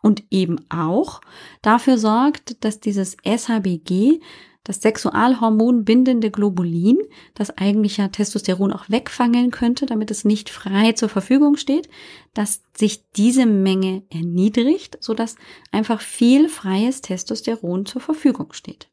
Und 0.05 0.23
eben 0.29 0.63
auch 0.69 1.19
dafür 1.63 1.97
sorgt, 1.97 2.63
dass 2.63 2.79
dieses 2.79 3.17
SHBG, 3.25 4.19
das 4.63 4.79
Sexualhormon 4.83 5.83
bindende 5.83 6.29
Globulin, 6.29 6.99
das 7.33 7.57
eigentlich 7.57 7.97
ja 7.97 8.09
Testosteron 8.09 8.71
auch 8.71 8.87
wegfangen 8.87 9.49
könnte, 9.49 9.87
damit 9.87 10.11
es 10.11 10.23
nicht 10.23 10.51
frei 10.51 10.91
zur 10.91 11.09
Verfügung 11.09 11.57
steht, 11.57 11.89
dass 12.35 12.61
sich 12.77 13.09
diese 13.13 13.47
Menge 13.47 14.03
erniedrigt, 14.11 14.99
sodass 15.01 15.37
einfach 15.71 16.01
viel 16.01 16.49
freies 16.49 17.01
Testosteron 17.01 17.87
zur 17.87 17.99
Verfügung 17.99 18.53
steht. 18.53 18.91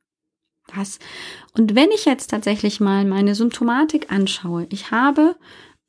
Was? 0.74 0.98
Und 1.52 1.74
wenn 1.74 1.90
ich 1.90 2.06
jetzt 2.06 2.30
tatsächlich 2.30 2.80
mal 2.80 3.04
meine 3.04 3.34
Symptomatik 3.34 4.10
anschaue, 4.10 4.66
ich 4.70 4.90
habe 4.90 5.36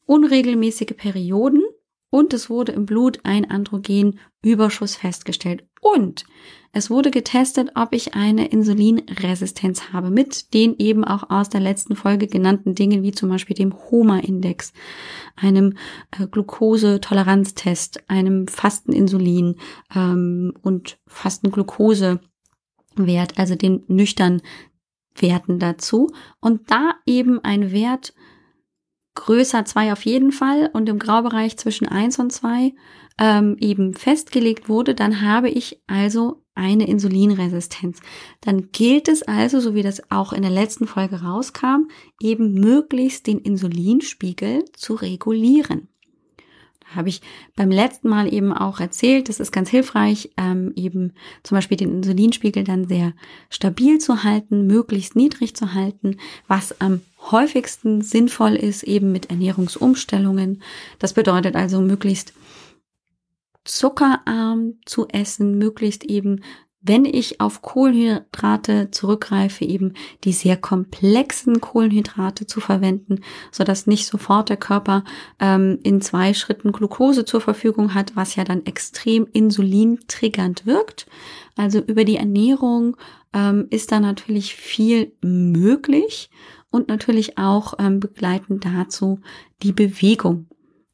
unregelmäßige 0.05 0.97
Perioden 0.97 1.63
und 2.13 2.31
es 2.35 2.47
wurde 2.47 2.73
im 2.73 2.85
Blut 2.85 3.21
ein 3.23 3.49
Androgenüberschuss 3.49 4.95
festgestellt. 4.95 5.65
Und 5.81 6.25
es 6.71 6.91
wurde 6.91 7.09
getestet, 7.09 7.71
ob 7.73 7.91
ich 7.91 8.13
eine 8.13 8.49
Insulinresistenz 8.49 9.91
habe 9.91 10.11
mit 10.11 10.53
den 10.53 10.75
eben 10.77 11.03
auch 11.03 11.31
aus 11.31 11.49
der 11.49 11.59
letzten 11.59 11.95
Folge 11.95 12.27
genannten 12.27 12.75
Dingen 12.75 13.01
wie 13.01 13.13
zum 13.13 13.29
Beispiel 13.29 13.55
dem 13.55 13.73
HOMA-Index, 13.73 14.73
einem 15.35 15.73
äh, 16.11 16.27
Glukosetoleranztest, 16.27 18.07
einem 18.07 18.47
Fasteninsulin 18.47 19.55
ähm, 19.95 20.53
und 20.61 20.99
Fastenglucosewert, 21.07 22.19
also 23.37 23.55
den 23.55 23.85
nüchtern 23.87 24.43
Werten 25.15 25.57
dazu. 25.57 26.11
Und 26.39 26.69
da 26.69 26.93
eben 27.07 27.43
ein 27.43 27.71
Wert 27.71 28.13
größer 29.15 29.65
zwei 29.65 29.91
auf 29.91 30.05
jeden 30.05 30.31
Fall 30.31 30.69
und 30.73 30.89
im 30.89 30.99
Graubereich 30.99 31.57
zwischen 31.57 31.87
eins 31.87 32.19
und 32.19 32.31
zwei 32.31 32.73
ähm, 33.19 33.57
eben 33.59 33.93
festgelegt 33.93 34.69
wurde, 34.69 34.95
dann 34.95 35.21
habe 35.21 35.49
ich 35.49 35.81
also 35.87 36.43
eine 36.55 36.87
Insulinresistenz. 36.87 37.99
Dann 38.41 38.69
gilt 38.71 39.07
es 39.07 39.23
also, 39.23 39.59
so 39.59 39.73
wie 39.75 39.81
das 39.81 40.11
auch 40.11 40.33
in 40.33 40.43
der 40.43 40.51
letzten 40.51 40.87
Folge 40.87 41.21
rauskam, 41.21 41.87
eben 42.21 42.53
möglichst 42.53 43.27
den 43.27 43.39
Insulinspiegel 43.39 44.65
zu 44.73 44.93
regulieren. 44.95 45.87
habe 46.95 47.09
ich 47.09 47.21
beim 47.55 47.71
letzten 47.71 48.07
Mal 48.07 48.31
eben 48.31 48.53
auch 48.53 48.79
erzählt, 48.79 49.27
das 49.27 49.39
ist 49.39 49.51
ganz 49.51 49.69
hilfreich, 49.69 50.29
ähm, 50.37 50.73
eben 50.75 51.13
zum 51.41 51.55
Beispiel 51.55 51.77
den 51.77 51.91
Insulinspiegel 51.91 52.63
dann 52.63 52.87
sehr 52.87 53.13
stabil 53.49 53.97
zu 53.97 54.23
halten, 54.23 54.67
möglichst 54.67 55.15
niedrig 55.15 55.55
zu 55.55 55.73
halten, 55.73 56.17
was 56.47 56.79
am 56.81 57.01
häufigsten 57.31 58.01
sinnvoll 58.01 58.55
ist, 58.55 58.83
eben 58.83 59.11
mit 59.11 59.29
Ernährungsumstellungen. 59.29 60.61
Das 60.99 61.13
bedeutet 61.13 61.55
also 61.55 61.81
möglichst 61.81 62.33
zuckerarm 63.63 64.73
zu 64.85 65.07
essen, 65.07 65.57
möglichst 65.57 66.03
eben 66.03 66.41
wenn 66.85 67.05
ich 67.05 67.39
auf 67.39 67.61
Kohlenhydrate 67.61 68.91
zurückgreife, 68.91 69.63
eben 69.63 69.93
die 70.25 70.33
sehr 70.33 70.57
komplexen 70.57 71.61
Kohlenhydrate 71.61 72.45
zu 72.45 72.59
verwenden, 72.59 73.21
so 73.51 73.63
dass 73.63 73.87
nicht 73.87 74.05
sofort 74.05 74.49
der 74.49 74.57
Körper 74.57 75.05
ähm, 75.39 75.79
in 75.83 76.01
zwei 76.01 76.33
Schritten 76.33 76.73
Glucose 76.73 77.23
zur 77.23 77.39
Verfügung 77.39 77.93
hat, 77.93 78.17
was 78.17 78.35
ja 78.35 78.43
dann 78.43 78.65
extrem 78.65 79.27
insulintriggernd 79.31 80.65
wirkt. 80.65 81.07
Also 81.55 81.79
über 81.79 82.03
die 82.03 82.17
Ernährung 82.17 82.97
ähm, 83.33 83.67
ist 83.69 83.93
da 83.93 84.01
natürlich 84.01 84.53
viel 84.55 85.13
möglich 85.21 86.29
und 86.73 86.87
natürlich 86.87 87.37
auch 87.37 87.75
ähm, 87.77 87.99
begleitend 87.99 88.65
dazu 88.65 89.19
die 89.61 89.73
Bewegung. 89.73 90.47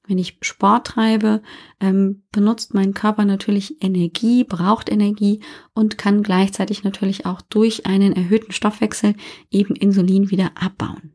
Wenn 0.06 0.18
ich 0.18 0.38
Sport 0.42 0.88
treibe, 0.88 1.42
ähm, 1.80 2.24
benutzt 2.34 2.74
mein 2.74 2.94
Körper 2.94 3.24
natürlich 3.24 3.82
Energie, 3.82 4.44
braucht 4.44 4.92
Energie 4.92 5.40
und 5.74 5.98
kann 5.98 6.22
gleichzeitig 6.22 6.84
natürlich 6.84 7.26
auch 7.26 7.42
durch 7.42 7.86
einen 7.86 8.12
erhöhten 8.12 8.52
Stoffwechsel 8.52 9.16
eben 9.52 9.76
Insulin 9.76 10.32
wieder 10.32 10.52
abbauen. 10.56 11.14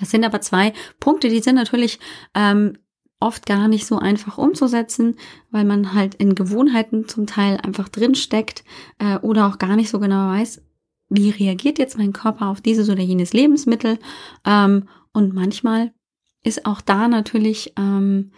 Das 0.00 0.10
sind 0.10 0.24
aber 0.24 0.40
zwei 0.40 0.72
Punkte, 0.98 1.28
die 1.28 1.40
sind 1.40 1.56
natürlich 1.56 1.98
ähm, 2.34 2.78
oft 3.20 3.44
gar 3.44 3.68
nicht 3.68 3.86
so 3.86 3.98
einfach 3.98 4.38
umzusetzen, 4.38 5.16
weil 5.50 5.64
man 5.64 5.92
halt 5.92 6.14
in 6.14 6.34
Gewohnheiten 6.34 7.08
zum 7.08 7.26
Teil 7.26 7.58
einfach 7.62 7.90
drin 7.90 8.14
steckt 8.14 8.64
äh, 8.98 9.18
oder 9.18 9.48
auch 9.48 9.58
gar 9.58 9.76
nicht 9.76 9.90
so 9.90 9.98
genau 9.98 10.28
weiß, 10.28 10.62
wie 11.08 11.30
reagiert 11.30 11.78
jetzt 11.78 11.98
mein 11.98 12.12
Körper 12.12 12.48
auf 12.48 12.60
dieses 12.60 12.88
oder 12.88 13.02
jenes 13.02 13.32
Lebensmittel. 13.32 13.98
Ähm, 14.44 14.88
und 15.12 15.34
manchmal 15.34 15.92
ist 16.42 16.66
auch 16.66 16.80
da 16.80 17.08
natürlich 17.08 17.72
ähm, 17.76 18.32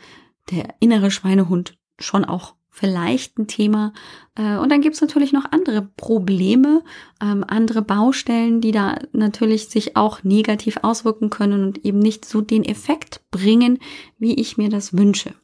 der 0.50 0.74
innere 0.80 1.10
Schweinehund 1.10 1.78
schon 1.98 2.24
auch 2.24 2.54
vielleicht 2.70 3.38
ein 3.38 3.48
Thema. 3.48 3.92
Äh, 4.36 4.56
und 4.56 4.70
dann 4.70 4.80
gibt's 4.80 5.00
natürlich 5.00 5.32
noch 5.32 5.50
andere 5.50 5.82
Probleme, 5.96 6.84
ähm, 7.20 7.44
andere 7.46 7.82
Baustellen, 7.82 8.60
die 8.60 8.70
da 8.70 8.98
natürlich 9.12 9.68
sich 9.68 9.96
auch 9.96 10.22
negativ 10.22 10.78
auswirken 10.82 11.28
können 11.28 11.64
und 11.64 11.84
eben 11.84 11.98
nicht 11.98 12.24
so 12.24 12.40
den 12.40 12.64
Effekt 12.64 13.20
bringen, 13.30 13.78
wie 14.18 14.34
ich 14.34 14.56
mir 14.56 14.68
das 14.68 14.96
wünsche. 14.96 15.34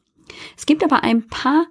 Es 0.57 0.67
gibt 0.67 0.85
aber 0.85 1.03
ein 1.03 1.27
paar 1.27 1.67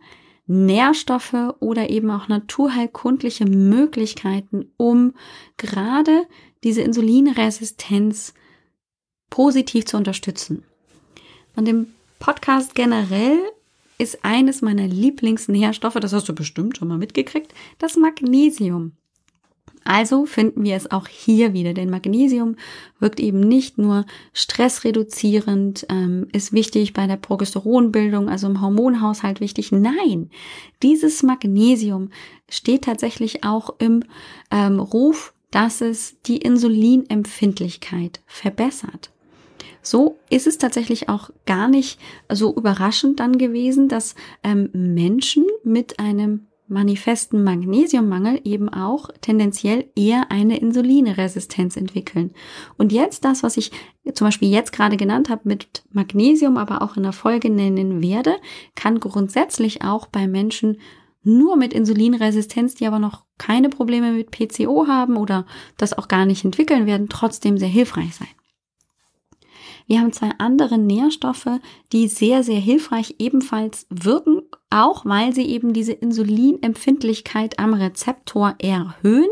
Nährstoffe 0.46 1.56
oder 1.60 1.90
eben 1.90 2.12
auch 2.12 2.28
naturheilkundliche 2.28 3.46
Möglichkeiten, 3.46 4.72
um 4.78 5.14
gerade 5.58 6.26
diese 6.64 6.82
Insulinresistenz 6.82 8.34
positiv 9.30 9.86
zu 9.86 9.98
unterstützen. 9.98 10.64
Und 11.56 11.68
im 11.68 11.88
Podcast 12.20 12.76
generell 12.76 13.40
ist 13.98 14.24
eines 14.24 14.62
meiner 14.62 14.88
Lieblingsnährstoffe, 14.88 15.96
das 15.96 16.14
hast 16.14 16.28
du 16.28 16.34
bestimmt 16.34 16.78
schon 16.78 16.88
mal 16.88 16.98
mitgekriegt, 16.98 17.54
das 17.78 17.96
Magnesium. 17.96 18.94
Also 19.86 20.26
finden 20.26 20.64
wir 20.64 20.76
es 20.76 20.92
auch 20.92 21.08
hier 21.08 21.54
wieder, 21.54 21.74
denn 21.74 21.90
Magnesium 21.90 22.56
wirkt 23.00 23.20
eben 23.20 23.42
nicht 23.42 23.78
nur 23.78 24.06
stressreduzierend, 24.34 25.86
ähm, 25.90 26.28
ist 26.32 26.54
wichtig 26.54 26.94
bei 26.94 27.06
der 27.06 27.18
Progesteronbildung, 27.18 28.30
also 28.30 28.48
im 28.48 28.62
Hormonhaushalt 28.62 29.42
wichtig. 29.42 29.72
Nein, 29.72 30.30
dieses 30.82 31.22
Magnesium 31.22 32.12
steht 32.50 32.86
tatsächlich 32.86 33.44
auch 33.44 33.76
im 33.80 34.04
ähm, 34.52 34.80
Ruf, 34.80 35.34
dass 35.52 35.82
es 35.82 36.20
die 36.22 36.38
Insulinempfindlichkeit 36.38 38.22
verbessert. 38.26 39.12
So 39.82 40.18
ist 40.30 40.48
es 40.48 40.58
tatsächlich 40.58 41.10
auch 41.10 41.30
gar 41.46 41.68
nicht 41.68 42.00
so 42.32 42.56
überraschend 42.56 43.20
dann 43.20 43.38
gewesen, 43.38 43.90
dass 43.90 44.16
ähm, 44.44 44.70
Menschen 44.72 45.46
mit 45.64 46.00
einem 46.00 46.48
manifesten 46.74 47.44
Magnesiummangel 47.44 48.42
eben 48.44 48.70
auch 48.70 49.10
tendenziell 49.22 49.86
eher 49.96 50.32
eine 50.32 50.58
Insulinresistenz 50.58 51.78
entwickeln. 51.78 52.32
Und 52.78 52.92
jetzt 52.92 53.24
das, 53.24 53.44
was 53.44 53.56
ich 53.56 53.72
zum 54.14 54.28
Beispiel 54.28 54.50
jetzt 54.50 54.74
gerade 54.74 54.98
genannt 54.98 55.30
habe 55.30 55.42
mit 55.46 55.84
Magnesium, 55.92 56.58
aber 56.58 56.82
auch 56.82 56.98
in 56.98 57.04
der 57.04 57.14
Folge 57.14 57.50
nennen 57.50 58.02
werde, 58.02 58.36
kann 58.76 59.00
grundsätzlich 59.00 59.84
auch 59.84 60.08
bei 60.08 60.28
Menschen 60.28 60.78
nur 61.24 61.56
mit 61.56 61.74
Insulinresistenz, 61.74 62.76
die 62.76 62.86
aber 62.86 63.00
noch 63.00 63.24
keine 63.38 63.70
Probleme 63.70 64.12
mit 64.12 64.32
PCO 64.32 64.88
haben 64.88 65.16
oder 65.16 65.46
das 65.78 65.98
auch 65.98 66.08
gar 66.08 66.26
nicht 66.26 66.44
entwickeln 66.44 66.86
werden, 66.86 67.08
trotzdem 67.08 67.58
sehr 67.58 67.70
hilfreich 67.70 68.16
sein. 68.16 68.28
Wir 69.88 70.00
haben 70.00 70.14
zwei 70.14 70.32
andere 70.38 70.78
Nährstoffe, 70.78 71.60
die 71.92 72.08
sehr, 72.08 72.44
sehr 72.44 72.60
hilfreich 72.60 73.16
ebenfalls 73.20 73.86
wirken, 73.90 74.42
auch 74.70 75.06
weil 75.06 75.34
sie 75.34 75.46
eben 75.48 75.74
diese 75.74 75.94
Insulinempfindlichkeit 75.94 77.60
am 77.60 77.74
Rezeptor 77.74 78.56
erhöhen. 78.60 79.30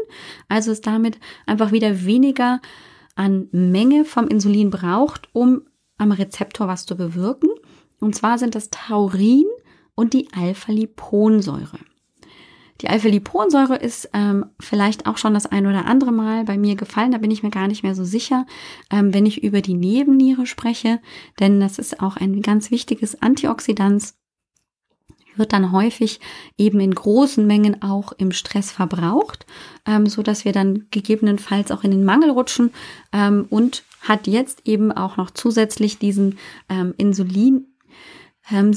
Also 0.49 0.71
es 0.71 0.81
damit 0.81 1.19
einfach 1.45 1.71
wieder 1.71 2.05
weniger 2.05 2.61
an 3.15 3.47
Menge 3.51 4.05
vom 4.05 4.27
Insulin 4.27 4.69
braucht, 4.69 5.29
um 5.33 5.63
am 5.97 6.11
Rezeptor 6.11 6.67
was 6.67 6.85
zu 6.85 6.95
bewirken. 6.95 7.49
Und 7.99 8.15
zwar 8.15 8.37
sind 8.37 8.55
das 8.55 8.69
Taurin 8.69 9.45
und 9.95 10.13
die 10.13 10.27
Alpha-Liponsäure. 10.33 11.77
Die 12.81 12.89
Alpha-Liponsäure 12.89 13.75
ist 13.75 14.09
ähm, 14.13 14.45
vielleicht 14.59 15.05
auch 15.05 15.17
schon 15.17 15.35
das 15.35 15.45
ein 15.45 15.67
oder 15.67 15.85
andere 15.85 16.11
Mal 16.11 16.45
bei 16.45 16.57
mir 16.57 16.75
gefallen. 16.75 17.11
Da 17.11 17.19
bin 17.19 17.29
ich 17.29 17.43
mir 17.43 17.51
gar 17.51 17.67
nicht 17.67 17.83
mehr 17.83 17.93
so 17.93 18.03
sicher, 18.03 18.47
ähm, 18.89 19.13
wenn 19.13 19.27
ich 19.27 19.43
über 19.43 19.61
die 19.61 19.75
Nebenniere 19.75 20.47
spreche, 20.47 20.99
denn 21.39 21.59
das 21.59 21.77
ist 21.77 22.01
auch 22.01 22.17
ein 22.17 22.41
ganz 22.41 22.71
wichtiges 22.71 23.21
Antioxidant. 23.21 24.13
Wird 25.35 25.53
dann 25.53 25.71
häufig 25.71 26.19
eben 26.57 26.79
in 26.79 26.93
großen 26.93 27.45
Mengen 27.45 27.81
auch 27.83 28.11
im 28.13 28.31
Stress 28.31 28.71
verbraucht, 28.71 29.45
ähm, 29.85 30.07
so 30.07 30.23
dass 30.23 30.43
wir 30.43 30.51
dann 30.51 30.87
gegebenenfalls 30.91 31.71
auch 31.71 31.83
in 31.83 31.91
den 31.91 32.03
Mangel 32.03 32.31
rutschen 32.31 32.71
ähm, 33.13 33.45
und 33.49 33.83
hat 34.01 34.27
jetzt 34.27 34.67
eben 34.67 34.91
auch 34.91 35.17
noch 35.17 35.29
zusätzlich 35.31 35.99
diesen 35.99 36.39
ähm, 36.67 36.93
Insulin 36.97 37.67
ähm, 38.51 38.73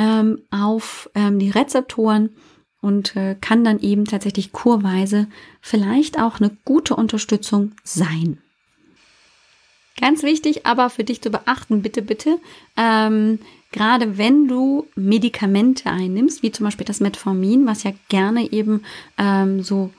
ähm, 0.00 0.40
auf 0.50 1.10
ähm, 1.14 1.38
die 1.38 1.50
Rezeptoren 1.50 2.30
und 2.80 3.14
äh, 3.16 3.36
kann 3.38 3.64
dann 3.64 3.78
eben 3.80 4.06
tatsächlich 4.06 4.50
kurweise 4.50 5.28
vielleicht 5.60 6.18
auch 6.18 6.40
eine 6.40 6.56
gute 6.64 6.96
Unterstützung 6.96 7.72
sein. 7.84 8.38
Ganz 10.00 10.22
wichtig, 10.22 10.64
aber 10.64 10.88
für 10.88 11.04
dich 11.04 11.20
zu 11.20 11.28
beachten, 11.28 11.82
bitte, 11.82 12.00
bitte, 12.00 12.38
ähm, 12.78 13.38
gerade 13.72 14.16
wenn 14.16 14.48
du 14.48 14.86
Medikamente 14.96 15.90
einnimmst, 15.90 16.42
wie 16.42 16.50
zum 16.50 16.64
Beispiel 16.64 16.86
das 16.86 17.00
Metformin, 17.00 17.66
was 17.66 17.82
ja 17.82 17.92
gerne 18.08 18.50
eben 18.50 18.82
ähm, 19.18 19.62
so 19.62 19.90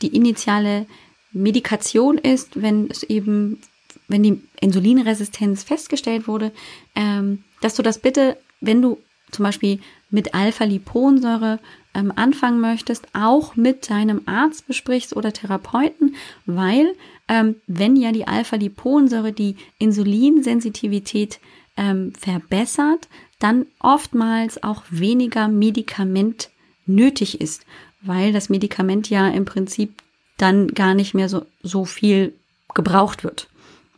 die 0.00 0.14
initiale 0.14 0.86
Medikation 1.32 2.16
ist, 2.16 2.62
wenn 2.62 2.88
es 2.88 3.02
eben, 3.02 3.60
wenn 4.06 4.22
die 4.22 4.40
Insulinresistenz 4.60 5.64
festgestellt 5.64 6.28
wurde, 6.28 6.52
ähm, 6.94 7.42
dass 7.60 7.74
du 7.74 7.82
das 7.82 7.98
bitte, 7.98 8.36
wenn 8.60 8.80
du 8.80 8.98
zum 9.30 9.44
Beispiel 9.44 9.80
mit 10.10 10.34
Alpha-Liponsäure 10.34 11.58
ähm, 11.94 12.12
anfangen 12.16 12.60
möchtest, 12.60 13.06
auch 13.12 13.56
mit 13.56 13.90
deinem 13.90 14.22
Arzt 14.26 14.66
besprichst 14.66 15.14
oder 15.16 15.32
Therapeuten, 15.32 16.16
weil 16.46 16.94
ähm, 17.28 17.56
wenn 17.66 17.96
ja 17.96 18.12
die 18.12 18.26
Alpha-Liponsäure 18.26 19.32
die 19.32 19.56
Insulinsensitivität 19.78 21.40
ähm, 21.76 22.12
verbessert, 22.18 23.08
dann 23.38 23.66
oftmals 23.80 24.62
auch 24.62 24.82
weniger 24.90 25.48
Medikament 25.48 26.50
nötig 26.86 27.40
ist, 27.40 27.64
weil 28.00 28.32
das 28.32 28.48
Medikament 28.48 29.10
ja 29.10 29.28
im 29.28 29.44
Prinzip 29.44 30.02
dann 30.38 30.68
gar 30.68 30.94
nicht 30.94 31.14
mehr 31.14 31.28
so, 31.28 31.44
so 31.62 31.84
viel 31.84 32.32
gebraucht 32.74 33.24
wird 33.24 33.48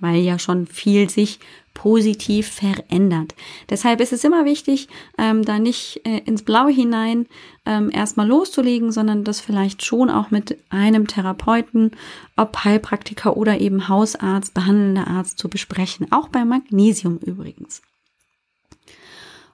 weil 0.01 0.21
ja 0.21 0.39
schon 0.39 0.67
viel 0.67 1.09
sich 1.09 1.39
positiv 1.75 2.49
verändert. 2.49 3.35
Deshalb 3.69 4.01
ist 4.01 4.13
es 4.13 4.25
immer 4.25 4.45
wichtig, 4.45 4.89
ähm, 5.19 5.45
da 5.45 5.59
nicht 5.59 6.01
äh, 6.05 6.19
ins 6.19 6.43
Blaue 6.43 6.73
hinein 6.73 7.27
ähm, 7.67 7.91
erstmal 7.91 8.27
loszulegen, 8.27 8.93
sondern 8.93 9.25
das 9.25 9.41
vielleicht 9.41 9.85
schon 9.85 10.11
auch 10.11 10.31
mit 10.31 10.59
einem 10.71 11.07
Therapeuten, 11.07 11.93
ob 12.37 12.65
Heilpraktiker 12.65 13.37
oder 13.37 13.61
eben 13.61 13.89
Hausarzt, 13.89 14.55
behandelnder 14.55 15.09
Arzt 15.09 15.39
zu 15.39 15.49
besprechen. 15.49 16.11
Auch 16.11 16.29
bei 16.29 16.45
Magnesium 16.45 17.19
übrigens. 17.19 17.83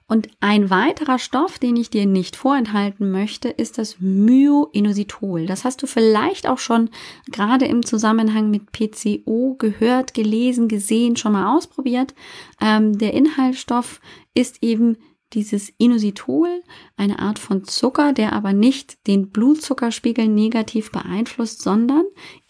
Und 0.09 0.29
ein 0.39 0.69
weiterer 0.69 1.19
Stoff, 1.19 1.59
den 1.59 1.75
ich 1.75 1.89
dir 1.89 2.05
nicht 2.05 2.37
vorenthalten 2.37 3.11
möchte, 3.11 3.49
ist 3.49 3.77
das 3.77 3.99
Myoinositol. 3.99 5.45
Das 5.45 5.65
hast 5.65 5.83
du 5.83 5.87
vielleicht 5.87 6.47
auch 6.47 6.59
schon 6.59 6.89
gerade 7.29 7.65
im 7.65 7.85
Zusammenhang 7.85 8.49
mit 8.49 8.71
PCO 8.71 9.55
gehört, 9.59 10.13
gelesen, 10.13 10.69
gesehen, 10.69 11.17
schon 11.17 11.33
mal 11.33 11.53
ausprobiert. 11.53 12.15
Ähm, 12.61 12.97
der 12.97 13.13
Inhaltsstoff 13.13 13.99
ist 14.33 14.63
eben 14.63 14.95
dieses 15.33 15.73
Inositol, 15.77 16.63
eine 16.95 17.19
Art 17.19 17.37
von 17.37 17.65
Zucker, 17.65 18.13
der 18.13 18.31
aber 18.31 18.53
nicht 18.53 19.07
den 19.07 19.29
Blutzuckerspiegel 19.29 20.29
negativ 20.29 20.89
beeinflusst, 20.91 21.61
sondern 21.61 22.05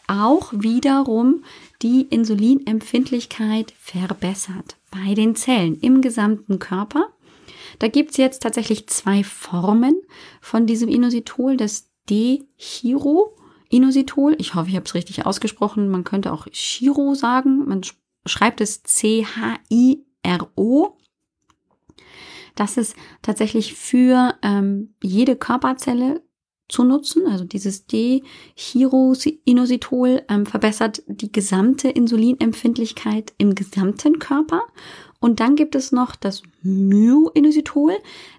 auch 0.07 0.53
wiederum 0.53 1.43
die 1.81 2.01
Insulinempfindlichkeit 2.01 3.73
verbessert 3.79 4.77
bei 4.91 5.15
den 5.15 5.35
Zellen 5.35 5.79
im 5.81 6.01
gesamten 6.01 6.59
Körper. 6.59 7.09
Da 7.79 7.87
gibt's 7.87 8.17
jetzt 8.17 8.43
tatsächlich 8.43 8.87
zwei 8.87 9.23
Formen 9.23 10.01
von 10.41 10.65
diesem 10.65 10.89
Inositol, 10.89 11.55
das 11.57 11.89
D-Chiro-Inositol. 12.09 14.35
Ich 14.39 14.55
hoffe, 14.55 14.69
ich 14.69 14.75
habe 14.75 14.85
es 14.85 14.95
richtig 14.95 15.25
ausgesprochen. 15.25 15.87
Man 15.89 16.03
könnte 16.03 16.33
auch 16.33 16.47
Chiro 16.51 17.13
sagen. 17.13 17.67
Man 17.67 17.81
schreibt 18.25 18.59
es 18.61 18.81
C-H-I-R-O. 18.83 20.97
Das 22.55 22.77
ist 22.77 22.95
tatsächlich 23.21 23.75
für 23.75 24.35
ähm, 24.41 24.95
jede 25.03 25.35
Körperzelle 25.35 26.23
zu 26.67 26.83
nutzen. 26.83 27.27
Also 27.27 27.45
dieses 27.45 27.85
D-Chiro-Inositol 27.87 30.23
ähm, 30.27 30.45
verbessert 30.45 31.01
die 31.07 31.31
gesamte 31.31 31.87
Insulinempfindlichkeit 31.89 33.33
im 33.37 33.55
gesamten 33.55 34.19
Körper 34.19 34.63
und 35.19 35.39
dann 35.39 35.55
gibt 35.55 35.75
es 35.75 35.91
noch 35.91 36.15
das 36.15 36.43
Myoinositol, 36.61 37.93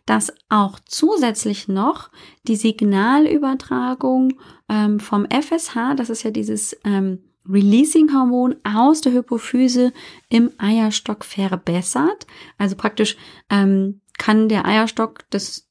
das 0.07 0.33
auch 0.49 0.79
zusätzlich 0.85 1.69
noch 1.69 2.11
die 2.45 2.57
Signalübertragung 2.57 4.35
ähm, 4.69 5.01
vom 5.01 5.27
FSH, 5.27 5.95
das 5.97 6.11
ist 6.11 6.23
ja 6.23 6.31
dieses 6.31 6.77
ähm, 6.85 7.21
Releasing-Hormon 7.49 8.57
aus 8.63 9.01
der 9.01 9.13
Hypophyse 9.13 9.93
im 10.29 10.51
Eierstock 10.59 11.25
verbessert. 11.25 12.27
Also 12.59 12.77
praktisch 12.77 13.17
ähm, 13.49 14.01
kann 14.19 14.49
der 14.49 14.67
Eierstock 14.67 15.25
das, 15.31 15.69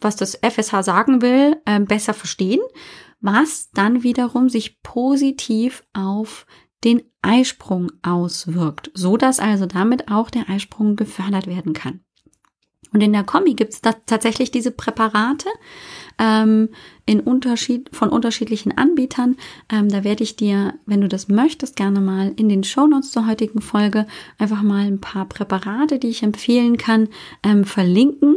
was 0.00 0.16
das 0.16 0.38
FSH 0.42 0.82
sagen 0.82 1.22
will, 1.22 1.56
ähm, 1.66 1.86
besser 1.86 2.12
verstehen, 2.12 2.60
was 3.20 3.70
dann 3.70 4.02
wiederum 4.02 4.50
sich 4.50 4.82
positiv 4.82 5.82
auf 5.94 6.46
den 6.84 7.02
Eisprung 7.22 7.90
auswirkt, 8.02 8.90
so 8.94 9.16
dass 9.16 9.40
also 9.40 9.66
damit 9.66 10.10
auch 10.10 10.30
der 10.30 10.48
Eisprung 10.48 10.96
gefördert 10.96 11.46
werden 11.46 11.72
kann. 11.72 12.00
Und 12.94 13.00
in 13.00 13.12
der 13.12 13.24
Kombi 13.24 13.54
gibt 13.54 13.72
es 13.72 13.80
tatsächlich 13.80 14.52
diese 14.52 14.70
Präparate 14.70 15.48
ähm, 16.16 16.68
in 17.06 17.18
Unterschied, 17.18 17.90
von 17.92 18.08
unterschiedlichen 18.08 18.70
Anbietern. 18.78 19.36
Ähm, 19.68 19.88
da 19.88 20.04
werde 20.04 20.22
ich 20.22 20.36
dir, 20.36 20.74
wenn 20.86 21.00
du 21.00 21.08
das 21.08 21.26
möchtest, 21.26 21.74
gerne 21.74 22.00
mal 22.00 22.32
in 22.36 22.48
den 22.48 22.62
Shownotes 22.62 23.10
zur 23.10 23.26
heutigen 23.26 23.60
Folge 23.60 24.06
einfach 24.38 24.62
mal 24.62 24.86
ein 24.86 25.00
paar 25.00 25.28
Präparate, 25.28 25.98
die 25.98 26.06
ich 26.06 26.22
empfehlen 26.22 26.76
kann, 26.76 27.08
ähm, 27.42 27.64
verlinken, 27.64 28.36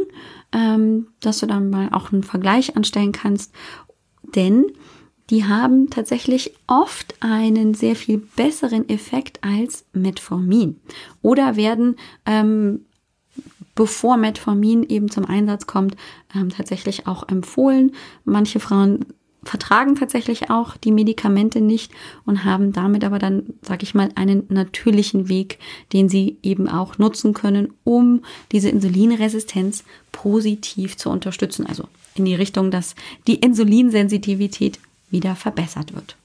ähm, 0.50 1.06
dass 1.20 1.38
du 1.38 1.46
dann 1.46 1.70
mal 1.70 1.90
auch 1.92 2.12
einen 2.12 2.24
Vergleich 2.24 2.76
anstellen 2.76 3.12
kannst. 3.12 3.54
Denn 4.34 4.72
die 5.30 5.44
haben 5.44 5.90
tatsächlich 5.90 6.54
oft 6.66 7.14
einen 7.20 7.74
sehr 7.74 7.96
viel 7.96 8.18
besseren 8.18 8.88
Effekt 8.88 9.40
als 9.42 9.84
Metformin 9.92 10.80
oder 11.22 11.56
werden 11.56 11.96
ähm, 12.24 12.86
bevor 13.74 14.16
Metformin 14.16 14.82
eben 14.82 15.08
zum 15.08 15.24
Einsatz 15.24 15.68
kommt, 15.68 15.96
ähm, 16.34 16.48
tatsächlich 16.48 17.06
auch 17.06 17.28
empfohlen. 17.28 17.92
Manche 18.24 18.58
Frauen 18.58 19.04
vertragen 19.44 19.94
tatsächlich 19.94 20.50
auch 20.50 20.76
die 20.76 20.90
Medikamente 20.90 21.60
nicht 21.60 21.92
und 22.26 22.44
haben 22.44 22.72
damit 22.72 23.04
aber 23.04 23.20
dann, 23.20 23.54
sag 23.62 23.84
ich 23.84 23.94
mal, 23.94 24.08
einen 24.16 24.44
natürlichen 24.48 25.28
Weg, 25.28 25.60
den 25.92 26.08
sie 26.08 26.38
eben 26.42 26.68
auch 26.68 26.98
nutzen 26.98 27.34
können, 27.34 27.72
um 27.84 28.22
diese 28.50 28.68
Insulinresistenz 28.68 29.84
positiv 30.10 30.96
zu 30.96 31.08
unterstützen. 31.10 31.64
Also 31.64 31.84
in 32.16 32.24
die 32.24 32.34
Richtung, 32.34 32.72
dass 32.72 32.96
die 33.28 33.36
Insulinsensitivität 33.36 34.80
wieder 35.10 35.36
verbessert 35.36 35.94
wird. 35.94 36.16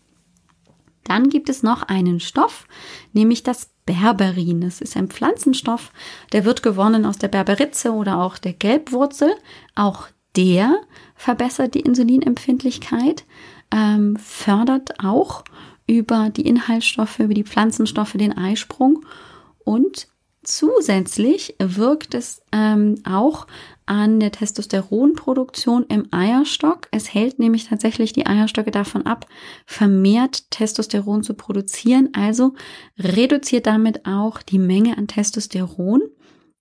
Dann 1.03 1.29
gibt 1.29 1.49
es 1.49 1.63
noch 1.63 1.83
einen 1.83 2.19
Stoff, 2.19 2.65
nämlich 3.11 3.43
das 3.43 3.69
Berberin. 3.85 4.61
Das 4.61 4.79
ist 4.79 4.95
ein 4.95 5.09
Pflanzenstoff, 5.09 5.91
der 6.31 6.45
wird 6.45 6.63
gewonnen 6.63 7.05
aus 7.05 7.17
der 7.17 7.27
Berberitze 7.27 7.91
oder 7.91 8.21
auch 8.21 8.37
der 8.37 8.53
Gelbwurzel. 8.53 9.33
Auch 9.75 10.07
der 10.35 10.77
verbessert 11.15 11.73
die 11.73 11.81
Insulinempfindlichkeit, 11.81 13.25
ähm, 13.71 14.15
fördert 14.15 15.03
auch 15.03 15.43
über 15.85 16.29
die 16.29 16.47
Inhaltsstoffe, 16.47 17.19
über 17.19 17.33
die 17.33 17.43
Pflanzenstoffe 17.43 18.13
den 18.13 18.37
Eisprung 18.37 19.05
und 19.65 20.07
zusätzlich 20.43 21.55
wirkt 21.59 22.13
es 22.13 22.41
ähm, 22.51 22.95
auch 23.05 23.47
an 23.85 24.19
der 24.19 24.31
Testosteronproduktion 24.31 25.85
im 25.87 26.07
Eierstock. 26.11 26.87
Es 26.91 27.13
hält 27.13 27.39
nämlich 27.39 27.67
tatsächlich 27.67 28.13
die 28.13 28.25
Eierstöcke 28.25 28.71
davon 28.71 29.05
ab, 29.05 29.27
vermehrt 29.65 30.49
Testosteron 30.51 31.23
zu 31.23 31.33
produzieren, 31.33 32.09
also 32.13 32.53
reduziert 32.97 33.67
damit 33.67 34.05
auch 34.05 34.41
die 34.41 34.59
Menge 34.59 34.97
an 34.97 35.07
Testosteron, 35.07 36.01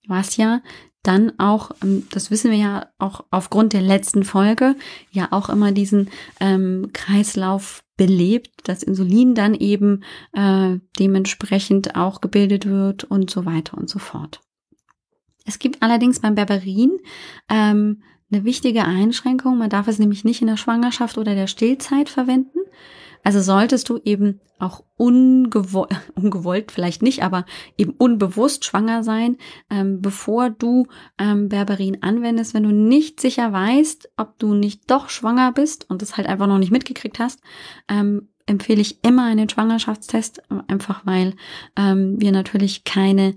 was 0.07 0.37
ja 0.37 0.61
dann 1.03 1.37
auch, 1.37 1.71
ähm, 1.83 2.07
das 2.11 2.31
wissen 2.31 2.49
wir 2.49 2.57
ja 2.57 2.87
auch 2.97 3.25
aufgrund 3.29 3.73
der 3.73 3.81
letzten 3.81 4.23
Folge, 4.23 4.75
ja 5.11 5.27
auch 5.31 5.49
immer 5.49 5.71
diesen 5.71 6.09
ähm, 6.39 6.89
Kreislauf 6.93 7.83
belebt, 7.97 8.67
dass 8.67 8.83
Insulin 8.83 9.35
dann 9.35 9.53
eben 9.53 10.03
äh, 10.31 10.77
dementsprechend 10.97 11.95
auch 11.95 12.21
gebildet 12.21 12.65
wird 12.65 13.03
und 13.03 13.29
so 13.29 13.45
weiter 13.45 13.77
und 13.77 13.89
so 13.89 13.99
fort. 13.99 14.41
Es 15.45 15.59
gibt 15.59 15.81
allerdings 15.81 16.19
beim 16.19 16.35
Berberin 16.35 16.97
ähm, 17.49 18.01
eine 18.31 18.43
wichtige 18.45 18.85
Einschränkung. 18.85 19.57
Man 19.57 19.69
darf 19.69 19.87
es 19.87 19.99
nämlich 19.99 20.23
nicht 20.23 20.41
in 20.41 20.47
der 20.47 20.57
Schwangerschaft 20.57 21.17
oder 21.17 21.35
der 21.35 21.47
Stillzeit 21.47 22.09
verwenden. 22.09 22.59
Also 23.23 23.41
solltest 23.41 23.87
du 23.87 23.99
eben 24.03 24.41
auch 24.59 24.83
ungewollt, 24.97 25.91
ungewollt 26.15 26.71
vielleicht 26.71 27.01
nicht, 27.01 27.23
aber 27.23 27.45
eben 27.77 27.91
unbewusst 27.91 28.65
schwanger 28.65 29.03
sein, 29.03 29.37
ähm, 29.69 30.01
bevor 30.01 30.49
du 30.49 30.87
ähm, 31.17 31.47
Berberin 31.49 32.03
anwendest, 32.03 32.53
wenn 32.53 32.63
du 32.63 32.71
nicht 32.73 33.21
sicher 33.21 33.51
weißt, 33.51 34.11
ob 34.17 34.37
du 34.39 34.53
nicht 34.53 34.91
doch 34.91 35.09
schwanger 35.09 35.53
bist 35.53 35.89
und 35.89 36.01
das 36.01 36.17
halt 36.17 36.27
einfach 36.27 36.47
noch 36.47 36.59
nicht 36.59 36.71
mitgekriegt 36.71 37.19
hast, 37.19 37.41
ähm, 37.89 38.29
empfehle 38.45 38.81
ich 38.81 39.03
immer 39.05 39.23
einen 39.23 39.47
Schwangerschaftstest, 39.47 40.41
einfach 40.67 41.05
weil 41.05 41.35
ähm, 41.77 42.19
wir 42.19 42.33
natürlich 42.33 42.83
keine 42.83 43.35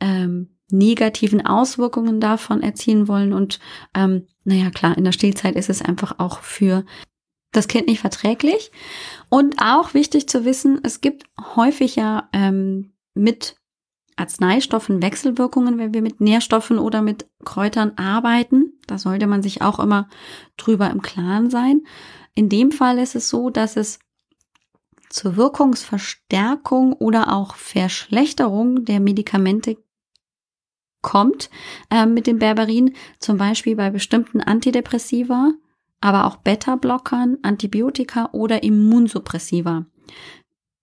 ähm, 0.00 0.48
negativen 0.70 1.44
Auswirkungen 1.44 2.20
davon 2.20 2.62
erzielen 2.62 3.08
wollen. 3.08 3.32
Und 3.32 3.58
ähm, 3.94 4.26
naja, 4.44 4.70
klar, 4.70 4.96
in 4.96 5.04
der 5.04 5.12
Stillzeit 5.12 5.56
ist 5.56 5.70
es 5.70 5.82
einfach 5.82 6.18
auch 6.18 6.40
für 6.40 6.84
das 7.52 7.68
Kind 7.68 7.86
nicht 7.86 8.00
verträglich. 8.00 8.70
Und 9.28 9.56
auch 9.62 9.94
wichtig 9.94 10.28
zu 10.28 10.44
wissen, 10.44 10.80
es 10.82 11.00
gibt 11.00 11.24
häufig 11.56 11.96
ja 11.96 12.28
ähm, 12.32 12.92
mit 13.14 13.56
Arzneistoffen 14.16 15.00
Wechselwirkungen, 15.00 15.78
wenn 15.78 15.94
wir 15.94 16.02
mit 16.02 16.20
Nährstoffen 16.20 16.78
oder 16.78 17.02
mit 17.02 17.26
Kräutern 17.44 17.92
arbeiten. 17.96 18.72
Da 18.86 18.98
sollte 18.98 19.26
man 19.26 19.42
sich 19.42 19.62
auch 19.62 19.78
immer 19.78 20.08
drüber 20.56 20.90
im 20.90 21.02
Klaren 21.02 21.50
sein. 21.50 21.82
In 22.34 22.48
dem 22.48 22.72
Fall 22.72 22.98
ist 22.98 23.14
es 23.14 23.28
so, 23.28 23.50
dass 23.50 23.76
es 23.76 24.00
zur 25.08 25.36
Wirkungsverstärkung 25.36 26.92
oder 26.92 27.32
auch 27.32 27.54
Verschlechterung 27.54 28.84
der 28.84 29.00
Medikamente 29.00 29.78
kommt 31.08 31.48
äh, 31.88 32.04
mit 32.04 32.26
dem 32.26 32.38
Berberin, 32.38 32.92
zum 33.18 33.38
Beispiel 33.38 33.74
bei 33.76 33.88
bestimmten 33.88 34.42
Antidepressiva, 34.42 35.52
aber 36.02 36.26
auch 36.26 36.36
Beta-Blockern, 36.36 37.38
Antibiotika 37.40 38.28
oder 38.32 38.62
Immunsuppressiva. 38.62 39.86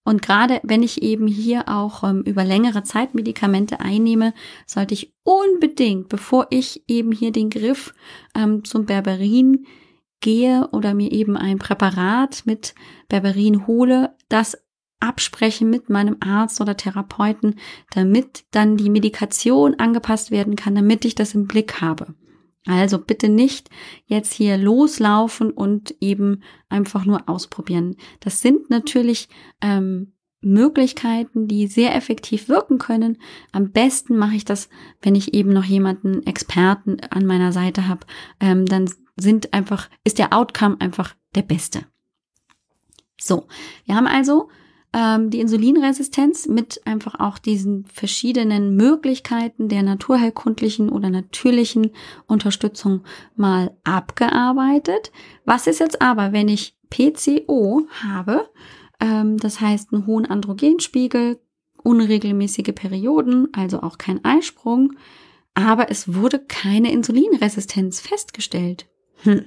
Und 0.03 0.23
gerade 0.23 0.61
wenn 0.63 0.81
ich 0.81 1.03
eben 1.03 1.27
hier 1.27 1.69
auch 1.69 2.03
ähm, 2.03 2.23
über 2.23 2.43
längere 2.43 2.81
Zeit 2.81 3.13
Medikamente 3.13 3.81
einnehme, 3.81 4.33
sollte 4.65 4.95
ich 4.95 5.13
unbedingt, 5.21 6.09
bevor 6.09 6.47
ich 6.49 6.83
eben 6.87 7.11
hier 7.11 7.31
den 7.31 7.51
Griff 7.51 7.93
ähm, 8.35 8.63
zum 8.63 8.87
Berberin 8.87 9.67
gehe 10.21 10.67
oder 10.71 10.95
mir 10.95 11.11
eben 11.11 11.37
ein 11.37 11.59
Präparat 11.59 12.47
mit 12.47 12.73
Berberin 13.09 13.67
hole, 13.67 14.15
das 14.27 14.57
absprechen 15.07 15.69
mit 15.69 15.89
meinem 15.89 16.17
Arzt 16.19 16.59
oder 16.61 16.77
Therapeuten, 16.77 17.55
damit 17.93 18.45
dann 18.51 18.77
die 18.77 18.89
Medikation 18.89 19.75
angepasst 19.75 20.31
werden 20.31 20.55
kann, 20.55 20.75
damit 20.75 21.05
ich 21.05 21.15
das 21.15 21.35
im 21.35 21.47
Blick 21.47 21.81
habe. 21.81 22.15
Also 22.65 22.97
bitte 22.97 23.29
nicht 23.29 23.69
jetzt 24.05 24.33
hier 24.33 24.57
loslaufen 24.57 25.51
und 25.51 25.95
eben 26.01 26.41
einfach 26.67 27.05
nur 27.05 27.29
ausprobieren. 27.29 27.95
Das 28.19 28.41
sind 28.41 28.69
natürlich 28.71 29.29
ähm, 29.61 30.13
Möglichkeiten, 30.41 31.47
die 31.47 31.67
sehr 31.67 31.95
effektiv 31.95 32.49
wirken 32.49 32.77
können. 32.77 33.17
Am 33.51 33.71
besten 33.71 34.17
mache 34.17 34.35
ich 34.35 34.45
das, 34.45 34.69
wenn 35.01 35.15
ich 35.15 35.33
eben 35.33 35.53
noch 35.53 35.63
jemanden 35.63 36.25
Experten 36.25 36.97
an 37.09 37.25
meiner 37.25 37.51
Seite 37.51 37.87
habe. 37.87 38.05
Ähm, 38.39 38.65
dann 38.65 38.89
sind 39.15 39.53
einfach, 39.53 39.89
ist 40.03 40.17
der 40.17 40.33
Outcome 40.33 40.77
einfach 40.79 41.15
der 41.35 41.43
beste. 41.43 41.85
So, 43.19 43.47
wir 43.85 43.95
haben 43.95 44.07
also 44.07 44.49
ähm, 44.95 45.29
die 45.29 45.41
Insulinresistenz 45.41 46.47
mit 46.47 46.79
einfach 46.85 47.19
auch 47.19 47.37
diesen 47.37 47.85
verschiedenen 47.93 48.77
Möglichkeiten 48.77 49.67
der 49.67 49.83
naturheilkundlichen 49.83 50.89
oder 50.89 51.09
natürlichen 51.09 51.91
Unterstützung 52.27 53.01
mal 53.35 53.75
abgearbeitet. 53.83 55.11
Was 55.43 55.67
ist 55.67 55.81
jetzt 55.81 56.01
aber, 56.01 56.31
wenn 56.31 56.47
ich 56.47 56.77
PCO 56.89 57.85
habe? 58.03 58.49
Ähm, 59.01 59.37
das 59.37 59.59
heißt 59.59 59.91
einen 59.91 60.07
hohen 60.07 60.25
Androgenspiegel, 60.25 61.41
unregelmäßige 61.83 62.73
Perioden, 62.73 63.49
also 63.51 63.81
auch 63.81 63.97
kein 63.97 64.23
Eisprung, 64.23 64.93
aber 65.55 65.91
es 65.91 66.13
wurde 66.13 66.39
keine 66.39 66.93
Insulinresistenz 66.93 67.99
festgestellt. 67.99 68.87
Hm. 69.23 69.43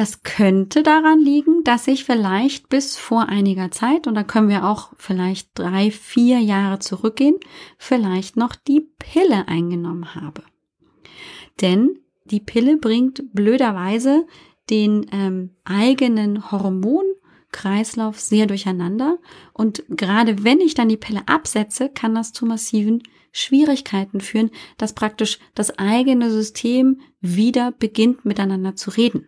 Das 0.00 0.22
könnte 0.22 0.82
daran 0.82 1.20
liegen, 1.20 1.62
dass 1.62 1.86
ich 1.86 2.04
vielleicht 2.04 2.70
bis 2.70 2.96
vor 2.96 3.28
einiger 3.28 3.70
Zeit, 3.70 4.06
und 4.06 4.14
da 4.14 4.24
können 4.24 4.48
wir 4.48 4.64
auch 4.64 4.94
vielleicht 4.96 5.50
drei, 5.52 5.90
vier 5.90 6.38
Jahre 6.38 6.78
zurückgehen, 6.78 7.36
vielleicht 7.76 8.34
noch 8.34 8.54
die 8.54 8.88
Pille 8.98 9.46
eingenommen 9.46 10.14
habe. 10.14 10.42
Denn 11.60 11.98
die 12.24 12.40
Pille 12.40 12.78
bringt 12.78 13.24
blöderweise 13.34 14.26
den 14.70 15.04
ähm, 15.12 15.50
eigenen 15.64 16.50
Hormonkreislauf 16.50 18.18
sehr 18.18 18.46
durcheinander. 18.46 19.18
Und 19.52 19.84
gerade 19.90 20.44
wenn 20.44 20.62
ich 20.62 20.72
dann 20.72 20.88
die 20.88 20.96
Pille 20.96 21.24
absetze, 21.26 21.90
kann 21.90 22.14
das 22.14 22.32
zu 22.32 22.46
massiven 22.46 23.02
Schwierigkeiten 23.32 24.22
führen, 24.22 24.50
dass 24.78 24.94
praktisch 24.94 25.38
das 25.54 25.78
eigene 25.78 26.30
System 26.30 27.02
wieder 27.20 27.70
beginnt 27.70 28.24
miteinander 28.24 28.76
zu 28.76 28.88
reden. 28.88 29.26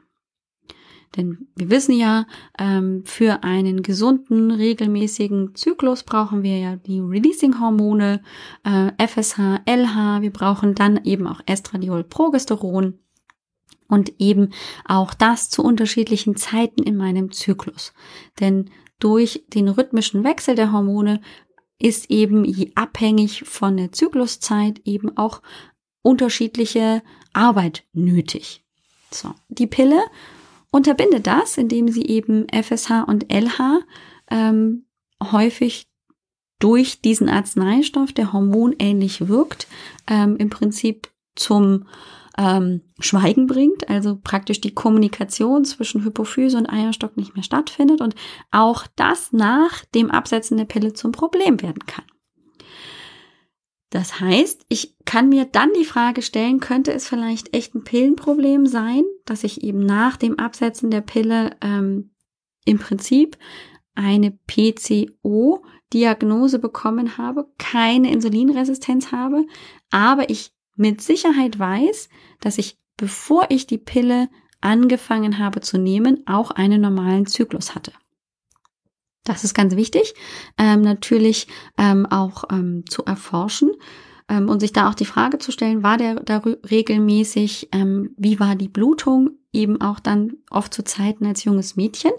Denn 1.16 1.48
wir 1.56 1.70
wissen 1.70 1.96
ja, 1.96 2.26
ähm, 2.58 3.02
für 3.04 3.42
einen 3.42 3.82
gesunden, 3.82 4.50
regelmäßigen 4.50 5.54
Zyklus 5.54 6.02
brauchen 6.04 6.42
wir 6.42 6.58
ja 6.58 6.76
die 6.76 7.00
Releasing-Hormone, 7.00 8.22
äh, 8.64 9.06
FSH, 9.06 9.60
LH, 9.66 10.22
wir 10.22 10.32
brauchen 10.32 10.74
dann 10.74 11.04
eben 11.04 11.26
auch 11.26 11.40
Estradiol, 11.46 12.04
Progesteron 12.04 12.98
und 13.88 14.14
eben 14.18 14.50
auch 14.86 15.12
das 15.12 15.50
zu 15.50 15.62
unterschiedlichen 15.62 16.36
Zeiten 16.36 16.82
in 16.82 16.96
meinem 16.96 17.30
Zyklus. 17.30 17.92
Denn 18.40 18.70
durch 18.98 19.44
den 19.48 19.68
rhythmischen 19.68 20.24
Wechsel 20.24 20.54
der 20.54 20.72
Hormone 20.72 21.20
ist 21.78 22.10
eben 22.10 22.46
abhängig 22.74 23.42
von 23.44 23.76
der 23.76 23.92
Zykluszeit 23.92 24.80
eben 24.84 25.16
auch 25.16 25.42
unterschiedliche 26.02 27.02
Arbeit 27.32 27.84
nötig. 27.92 28.64
So, 29.10 29.34
die 29.48 29.66
Pille 29.66 30.00
unterbindet 30.72 31.28
das, 31.28 31.56
indem 31.56 31.86
sie 31.88 32.06
eben 32.06 32.46
FSH 32.48 33.04
und 33.06 33.32
LH 33.32 33.82
ähm, 34.30 34.86
häufig 35.22 35.86
durch 36.58 37.00
diesen 37.00 37.28
Arzneistoff, 37.28 38.12
der 38.12 38.32
hormonähnlich 38.32 39.28
wirkt, 39.28 39.68
ähm, 40.08 40.36
im 40.36 40.50
Prinzip 40.50 41.08
zum 41.36 41.86
ähm, 42.38 42.80
Schweigen 42.98 43.46
bringt, 43.46 43.88
also 43.88 44.18
praktisch 44.22 44.60
die 44.60 44.74
Kommunikation 44.74 45.64
zwischen 45.64 46.04
Hypophyse 46.04 46.56
und 46.56 46.70
Eierstock 46.70 47.16
nicht 47.16 47.34
mehr 47.34 47.44
stattfindet 47.44 48.00
und 48.00 48.14
auch 48.50 48.86
das 48.96 49.32
nach 49.32 49.84
dem 49.94 50.10
Absetzen 50.10 50.56
der 50.56 50.64
Pille 50.64 50.94
zum 50.94 51.12
Problem 51.12 51.60
werden 51.60 51.84
kann. 51.86 52.04
Das 53.92 54.18
heißt, 54.20 54.64
ich 54.70 54.96
kann 55.04 55.28
mir 55.28 55.44
dann 55.44 55.68
die 55.78 55.84
Frage 55.84 56.22
stellen, 56.22 56.60
könnte 56.60 56.94
es 56.94 57.06
vielleicht 57.06 57.54
echt 57.54 57.74
ein 57.74 57.84
Pillenproblem 57.84 58.64
sein, 58.64 59.02
dass 59.26 59.44
ich 59.44 59.62
eben 59.62 59.80
nach 59.80 60.16
dem 60.16 60.38
Absetzen 60.38 60.90
der 60.90 61.02
Pille 61.02 61.50
ähm, 61.60 62.14
im 62.64 62.78
Prinzip 62.78 63.36
eine 63.94 64.30
PCO-Diagnose 64.46 66.58
bekommen 66.58 67.18
habe, 67.18 67.52
keine 67.58 68.10
Insulinresistenz 68.10 69.12
habe, 69.12 69.44
aber 69.90 70.30
ich 70.30 70.54
mit 70.74 71.02
Sicherheit 71.02 71.58
weiß, 71.58 72.08
dass 72.40 72.56
ich, 72.56 72.78
bevor 72.96 73.48
ich 73.50 73.66
die 73.66 73.76
Pille 73.76 74.30
angefangen 74.62 75.38
habe 75.38 75.60
zu 75.60 75.76
nehmen, 75.76 76.26
auch 76.26 76.50
einen 76.50 76.80
normalen 76.80 77.26
Zyklus 77.26 77.74
hatte. 77.74 77.92
Das 79.24 79.44
ist 79.44 79.54
ganz 79.54 79.76
wichtig, 79.76 80.14
ähm, 80.58 80.80
natürlich 80.82 81.46
ähm, 81.78 82.06
auch 82.06 82.44
ähm, 82.50 82.84
zu 82.88 83.04
erforschen 83.04 83.70
ähm, 84.28 84.48
und 84.48 84.60
sich 84.60 84.72
da 84.72 84.88
auch 84.88 84.94
die 84.94 85.04
Frage 85.04 85.38
zu 85.38 85.52
stellen, 85.52 85.82
war 85.82 85.96
der 85.96 86.16
da 86.16 86.38
regelmäßig, 86.38 87.68
ähm, 87.72 88.10
wie 88.16 88.40
war 88.40 88.56
die 88.56 88.68
Blutung, 88.68 89.30
eben 89.52 89.80
auch 89.82 90.00
dann 90.00 90.32
oft 90.50 90.72
zu 90.72 90.82
Zeiten 90.82 91.26
als 91.26 91.44
junges 91.44 91.76
Mädchen, 91.76 92.12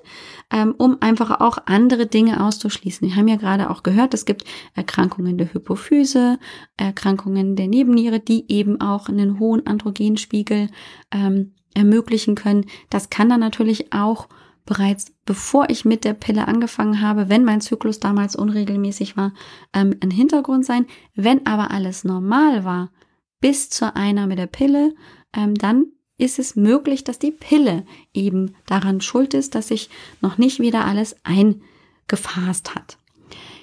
ähm, 0.52 0.76
um 0.78 0.98
einfach 1.02 1.42
auch 1.42 1.58
andere 1.66 2.06
Dinge 2.06 2.46
auszuschließen. 2.46 3.08
Wir 3.08 3.16
haben 3.16 3.28
ja 3.28 3.38
gerade 3.38 3.70
auch 3.70 3.82
gehört, 3.82 4.14
es 4.14 4.26
gibt 4.26 4.46
Erkrankungen 4.76 5.38
der 5.38 5.52
Hypophyse, 5.54 6.38
Erkrankungen 6.78 7.56
der 7.56 7.68
Nebenniere, 7.68 8.20
die 8.20 8.46
eben 8.52 8.80
auch 8.80 9.10
einen 9.10 9.40
hohen 9.40 9.66
Androgenspiegel 9.66 10.70
ähm, 11.12 11.54
ermöglichen 11.74 12.36
können. 12.36 12.66
Das 12.92 13.10
kann 13.10 13.30
dann 13.30 13.40
natürlich 13.40 13.92
auch 13.94 14.30
bereits 14.66 15.14
bevor 15.26 15.70
ich 15.70 15.86
mit 15.86 16.06
der 16.06 16.14
Pille 16.14 16.48
angefangen 16.48 17.02
habe, 17.02 17.30
wenn 17.30 17.44
mein 17.44 17.62
Zyklus 17.62 18.00
damals 18.00 18.36
unregelmäßig 18.36 19.18
war, 19.18 19.34
ähm, 19.74 19.96
ein 20.02 20.12
Hintergrund 20.12 20.66
sein. 20.66 20.86
Wenn 21.16 21.46
aber 21.46 21.72
alles 21.72 22.04
normal 22.04 22.64
war, 22.64 22.92
bis 23.40 23.70
zur 23.70 23.96
Einnahme 23.96 24.36
der 24.36 24.48
Pille, 24.48 24.96
ähm, 25.36 25.56
dann 25.56 25.88
ist 26.18 26.40
es 26.40 26.56
möglich, 26.56 27.04
dass 27.04 27.20
die 27.20 27.32
Pille 27.32 27.86
eben 28.14 28.56
daran 28.66 29.02
schuld 29.02 29.34
ist, 29.34 29.56
dass 29.56 29.70
sich 29.70 29.90
noch 30.22 30.38
nicht 30.38 30.60
wieder 30.60 30.86
alles 30.86 31.16
eingefasst 31.24 32.76
hat. 32.76 32.98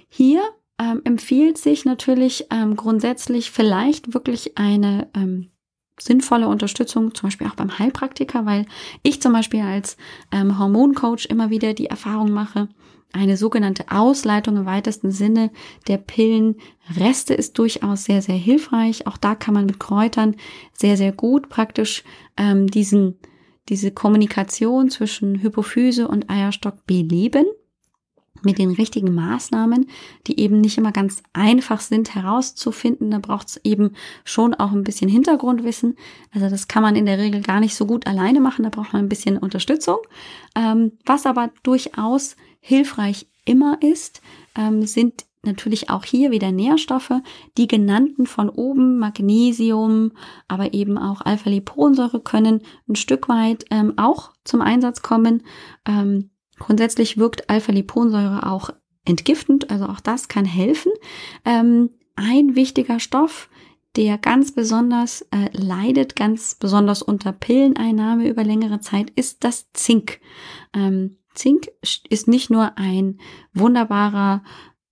Hier 0.08 0.42
ähm, 0.78 1.00
empfiehlt 1.04 1.58
sich 1.58 1.84
natürlich 1.84 2.46
ähm, 2.50 2.76
grundsätzlich 2.76 3.50
vielleicht 3.50 4.12
wirklich 4.12 4.58
eine 4.58 5.08
ähm, 5.14 5.50
sinnvolle 6.00 6.48
Unterstützung, 6.48 7.14
zum 7.14 7.28
Beispiel 7.28 7.46
auch 7.46 7.54
beim 7.54 7.78
Heilpraktiker, 7.78 8.46
weil 8.46 8.66
ich 9.02 9.20
zum 9.20 9.32
Beispiel 9.32 9.60
als 9.60 9.96
ähm, 10.32 10.58
Hormoncoach 10.58 11.26
immer 11.28 11.50
wieder 11.50 11.74
die 11.74 11.86
Erfahrung 11.86 12.30
mache, 12.30 12.68
eine 13.12 13.36
sogenannte 13.36 13.86
Ausleitung 13.90 14.56
im 14.56 14.66
weitesten 14.66 15.10
Sinne 15.10 15.50
der 15.88 15.96
Pillenreste 15.98 17.34
ist 17.34 17.58
durchaus 17.58 18.04
sehr, 18.04 18.22
sehr 18.22 18.36
hilfreich. 18.36 19.06
Auch 19.06 19.16
da 19.16 19.34
kann 19.34 19.54
man 19.54 19.66
mit 19.66 19.80
Kräutern 19.80 20.36
sehr, 20.72 20.96
sehr 20.96 21.10
gut 21.10 21.48
praktisch 21.48 22.04
ähm, 22.36 22.68
diesen, 22.68 23.18
diese 23.68 23.90
Kommunikation 23.90 24.90
zwischen 24.90 25.42
Hypophyse 25.42 26.06
und 26.06 26.30
Eierstock 26.30 26.86
beleben 26.86 27.46
mit 28.42 28.58
den 28.58 28.70
richtigen 28.70 29.14
Maßnahmen, 29.14 29.86
die 30.26 30.40
eben 30.40 30.60
nicht 30.60 30.78
immer 30.78 30.92
ganz 30.92 31.22
einfach 31.32 31.80
sind 31.80 32.14
herauszufinden. 32.14 33.10
Da 33.10 33.18
braucht 33.18 33.48
es 33.48 33.60
eben 33.64 33.92
schon 34.24 34.54
auch 34.54 34.72
ein 34.72 34.84
bisschen 34.84 35.10
Hintergrundwissen. 35.10 35.96
Also 36.32 36.48
das 36.48 36.68
kann 36.68 36.82
man 36.82 36.96
in 36.96 37.06
der 37.06 37.18
Regel 37.18 37.42
gar 37.42 37.60
nicht 37.60 37.74
so 37.74 37.86
gut 37.86 38.06
alleine 38.06 38.40
machen. 38.40 38.62
Da 38.62 38.70
braucht 38.70 38.92
man 38.92 39.02
ein 39.02 39.08
bisschen 39.08 39.36
Unterstützung. 39.36 39.98
Ähm, 40.56 40.92
was 41.04 41.26
aber 41.26 41.50
durchaus 41.62 42.36
hilfreich 42.60 43.26
immer 43.44 43.78
ist, 43.82 44.22
ähm, 44.56 44.86
sind 44.86 45.26
natürlich 45.42 45.88
auch 45.88 46.04
hier 46.04 46.30
wieder 46.30 46.52
Nährstoffe, 46.52 47.12
die 47.56 47.66
genannten 47.66 48.26
von 48.26 48.50
oben, 48.50 48.98
Magnesium, 48.98 50.12
aber 50.48 50.74
eben 50.74 50.98
auch 50.98 51.22
Alpha-Liponsäure 51.22 52.20
können 52.20 52.60
ein 52.88 52.96
Stück 52.96 53.28
weit 53.28 53.64
ähm, 53.70 53.94
auch 53.96 54.32
zum 54.44 54.60
Einsatz 54.60 55.00
kommen. 55.00 55.42
Ähm, 55.86 56.30
Grundsätzlich 56.60 57.18
wirkt 57.18 57.50
Alpha-Liponsäure 57.50 58.46
auch 58.46 58.70
entgiftend, 59.04 59.70
also 59.70 59.86
auch 59.86 59.98
das 59.98 60.28
kann 60.28 60.44
helfen. 60.44 60.92
Ähm, 61.44 61.90
ein 62.14 62.54
wichtiger 62.54 63.00
Stoff, 63.00 63.48
der 63.96 64.18
ganz 64.18 64.52
besonders 64.52 65.22
äh, 65.32 65.48
leidet, 65.52 66.14
ganz 66.14 66.54
besonders 66.54 67.02
unter 67.02 67.32
Pilleneinnahme 67.32 68.28
über 68.28 68.44
längere 68.44 68.78
Zeit, 68.78 69.10
ist 69.10 69.42
das 69.42 69.72
Zink. 69.72 70.20
Ähm, 70.74 71.16
Zink 71.34 71.68
ist 72.08 72.28
nicht 72.28 72.50
nur 72.50 72.76
ein 72.76 73.18
wunderbarer 73.54 74.44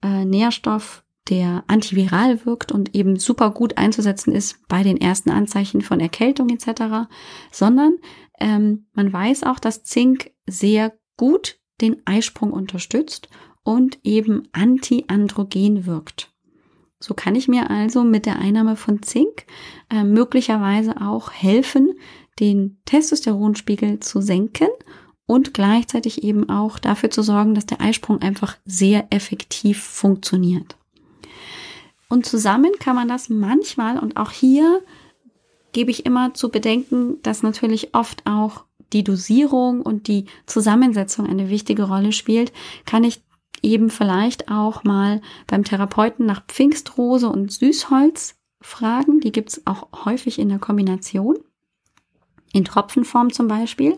äh, 0.03 0.25
Nährstoff, 0.25 1.05
der 1.29 1.65
antiviral 1.67 2.47
wirkt 2.47 2.73
und 2.73 2.95
eben 2.95 3.19
super 3.19 3.51
gut 3.51 3.77
einzusetzen 3.77 4.33
ist 4.33 4.67
bei 4.69 4.83
den 4.83 4.97
ersten 4.97 5.31
Anzeichen 5.31 5.83
von 5.83 6.01
Erkältung 6.01 6.49
etc., 6.49 7.11
sondern 7.53 7.99
ähm, 8.41 8.87
man 8.95 9.13
weiß 9.13 9.43
auch, 9.43 9.59
dass 9.59 9.85
Zink 9.85 10.31
sehr 10.47 10.97
gut 11.19 11.58
den 11.81 11.97
Eisprung 12.07 12.53
unterstützt 12.53 13.29
und 13.63 13.99
eben 14.05 14.49
antiandrogen 14.53 15.87
wirkt. 15.87 16.31
So 17.01 17.15
kann 17.15 17.35
ich 17.37 17.47
mir 17.47 17.71
also 17.71 18.03
mit 18.03 18.27
der 18.27 18.39
Einnahme 18.39 18.77
von 18.77 19.03
Zink 19.03 19.45
äh, 19.89 20.03
möglicherweise 20.03 21.01
auch 21.01 21.31
helfen, 21.31 21.93
den 22.41 22.79
Testosteronspiegel 22.87 24.01
zu 24.01 24.21
senken 24.21 24.69
und 25.27 25.55
gleichzeitig 25.55 26.25
eben 26.25 26.49
auch 26.49 26.79
dafür 26.79 27.11
zu 27.11 27.23
sorgen, 27.23 27.55
dass 27.55 27.67
der 27.67 27.81
Eisprung 27.81 28.21
einfach 28.23 28.57
sehr 28.65 29.07
effektiv 29.11 29.83
funktioniert. 29.83 30.77
Und 32.09 32.25
zusammen 32.27 32.73
kann 32.81 32.97
man 32.97 33.07
das 33.07 33.29
manchmal 33.29 33.99
und 33.99 34.17
auch 34.17 34.31
hier 34.31 34.81
gebe 35.73 35.91
ich 35.91 36.07
immer 36.07 36.33
zu 36.35 36.49
bedenken, 36.49 37.21
dass 37.23 37.43
natürlich 37.43 37.95
oft 37.95 38.27
auch 38.27 38.65
die 38.93 39.05
Dosierung 39.05 39.83
und 39.83 40.09
die 40.09 40.27
Zusammensetzung 40.47 41.27
eine 41.27 41.49
wichtige 41.49 41.85
Rolle 41.85 42.13
spielt, 42.13 42.53
kann 42.85 43.05
ich 43.05 43.23
eben 43.63 43.91
vielleicht 43.91 44.51
auch 44.51 44.85
mal 44.85 45.21
beim 45.47 45.65
Therapeuten 45.65 46.27
nach 46.27 46.45
Pfingstrose 46.47 47.29
und 47.29 47.53
Süßholz 47.53 48.37
fragen. 48.61 49.21
Die 49.21 49.33
gibt's 49.33 49.63
auch 49.67 49.89
häufig 50.05 50.39
in 50.39 50.49
der 50.49 50.59
Kombination, 50.59 51.39
in 52.53 52.65
Tropfenform 52.65 53.33
zum 53.33 53.49
Beispiel. 53.49 53.97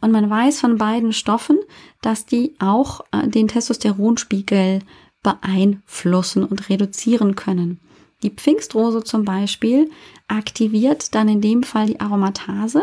Und 0.00 0.12
man 0.12 0.28
weiß 0.28 0.60
von 0.60 0.78
beiden 0.78 1.12
Stoffen, 1.12 1.58
dass 2.02 2.26
die 2.26 2.54
auch 2.58 3.00
äh, 3.10 3.26
den 3.26 3.48
Testosteronspiegel 3.48 4.80
beeinflussen 5.22 6.44
und 6.44 6.68
reduzieren 6.68 7.34
können. 7.34 7.80
Die 8.22 8.30
Pfingstrose 8.30 9.02
zum 9.02 9.24
Beispiel 9.24 9.90
aktiviert 10.28 11.14
dann 11.14 11.28
in 11.28 11.40
dem 11.40 11.62
Fall 11.62 11.86
die 11.86 12.00
Aromatase 12.00 12.82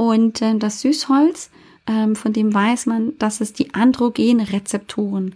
und 0.00 0.40
äh, 0.40 0.56
das 0.56 0.80
Süßholz, 0.80 1.50
ähm, 1.86 2.16
von 2.16 2.32
dem 2.32 2.54
weiß 2.54 2.86
man, 2.86 3.18
dass 3.18 3.42
es 3.42 3.52
die 3.52 3.74
Androgenrezeptoren 3.74 5.34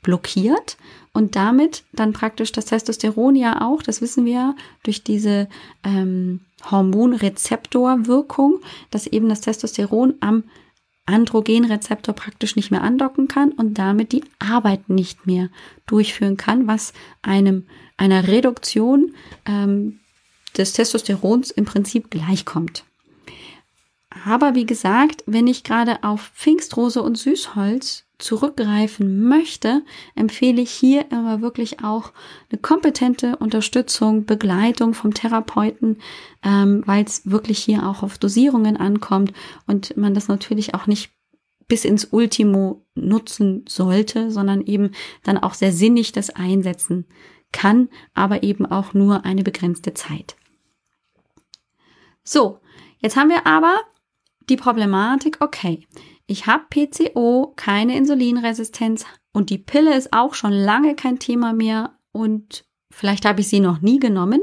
blockiert 0.00 0.78
und 1.12 1.36
damit 1.36 1.84
dann 1.92 2.14
praktisch 2.14 2.52
das 2.52 2.64
Testosteron 2.64 3.36
ja 3.36 3.60
auch, 3.60 3.82
das 3.82 4.00
wissen 4.00 4.24
wir 4.24 4.56
durch 4.82 5.04
diese 5.04 5.46
ähm, 5.84 6.40
Hormonrezeptorwirkung, 6.70 8.60
dass 8.90 9.06
eben 9.06 9.28
das 9.28 9.42
Testosteron 9.42 10.14
am 10.20 10.44
Androgenrezeptor 11.04 12.14
praktisch 12.14 12.56
nicht 12.56 12.70
mehr 12.70 12.82
andocken 12.82 13.28
kann 13.28 13.52
und 13.52 13.74
damit 13.74 14.12
die 14.12 14.24
Arbeit 14.38 14.88
nicht 14.88 15.26
mehr 15.26 15.50
durchführen 15.86 16.38
kann, 16.38 16.66
was 16.66 16.94
einem 17.20 17.66
einer 17.98 18.26
Reduktion 18.26 19.14
ähm, 19.44 20.00
des 20.56 20.72
Testosterons 20.72 21.50
im 21.50 21.66
Prinzip 21.66 22.10
gleichkommt. 22.10 22.84
Aber 24.10 24.54
wie 24.54 24.66
gesagt, 24.66 25.22
wenn 25.26 25.46
ich 25.46 25.62
gerade 25.62 26.02
auf 26.02 26.32
Pfingstrose 26.34 27.00
und 27.00 27.16
Süßholz 27.16 28.06
zurückgreifen 28.18 29.28
möchte, 29.28 29.82
empfehle 30.14 30.60
ich 30.60 30.70
hier 30.70 31.10
immer 31.10 31.40
wirklich 31.40 31.82
auch 31.82 32.12
eine 32.50 32.60
kompetente 32.60 33.36
Unterstützung, 33.36 34.26
Begleitung 34.26 34.94
vom 34.94 35.14
Therapeuten, 35.14 35.98
ähm, 36.42 36.82
weil 36.86 37.04
es 37.04 37.30
wirklich 37.30 37.58
hier 37.58 37.88
auch 37.88 38.02
auf 38.02 38.18
Dosierungen 38.18 38.76
ankommt 38.76 39.32
und 39.66 39.96
man 39.96 40.12
das 40.12 40.28
natürlich 40.28 40.74
auch 40.74 40.86
nicht 40.86 41.12
bis 41.68 41.84
ins 41.84 42.06
Ultimo 42.06 42.84
nutzen 42.94 43.64
sollte, 43.68 44.30
sondern 44.30 44.60
eben 44.60 44.90
dann 45.22 45.38
auch 45.38 45.54
sehr 45.54 45.72
sinnig 45.72 46.12
das 46.12 46.30
einsetzen 46.30 47.06
kann, 47.52 47.88
aber 48.12 48.42
eben 48.42 48.66
auch 48.66 48.92
nur 48.92 49.24
eine 49.24 49.44
begrenzte 49.44 49.94
Zeit. 49.94 50.36
So, 52.22 52.58
jetzt 52.98 53.16
haben 53.16 53.30
wir 53.30 53.46
aber 53.46 53.80
die 54.50 54.56
Problematik, 54.56 55.38
okay, 55.40 55.86
ich 56.26 56.46
habe 56.46 56.64
PCO, 56.70 57.52
keine 57.56 57.96
Insulinresistenz 57.96 59.04
und 59.32 59.50
die 59.50 59.58
Pille 59.58 59.96
ist 59.96 60.12
auch 60.12 60.34
schon 60.34 60.52
lange 60.52 60.94
kein 60.94 61.18
Thema 61.18 61.52
mehr 61.52 61.98
und 62.12 62.64
vielleicht 62.90 63.24
habe 63.24 63.40
ich 63.40 63.48
sie 63.48 63.60
noch 63.60 63.80
nie 63.80 63.98
genommen 63.98 64.40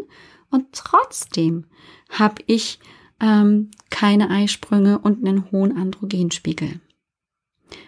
und 0.50 0.74
trotzdem 0.74 1.66
habe 2.10 2.42
ich 2.48 2.80
ähm, 3.20 3.72
keine 3.90 4.30
Eisprünge 4.30 5.00
und 5.00 5.26
einen 5.26 5.52
hohen 5.52 5.78
Androgenspiegel. 5.78 6.80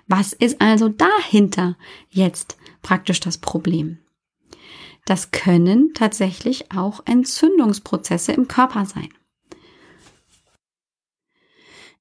Was 0.07 0.33
ist 0.33 0.59
also 0.61 0.89
dahinter 0.89 1.77
jetzt 2.09 2.57
praktisch 2.81 3.19
das 3.19 3.37
Problem? 3.37 3.99
Das 5.05 5.31
können 5.31 5.93
tatsächlich 5.93 6.71
auch 6.71 7.01
Entzündungsprozesse 7.05 8.33
im 8.33 8.47
Körper 8.47 8.85
sein. 8.85 9.09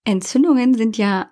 Entzündungen 0.09 0.73
sind 0.73 0.97
ja 0.97 1.29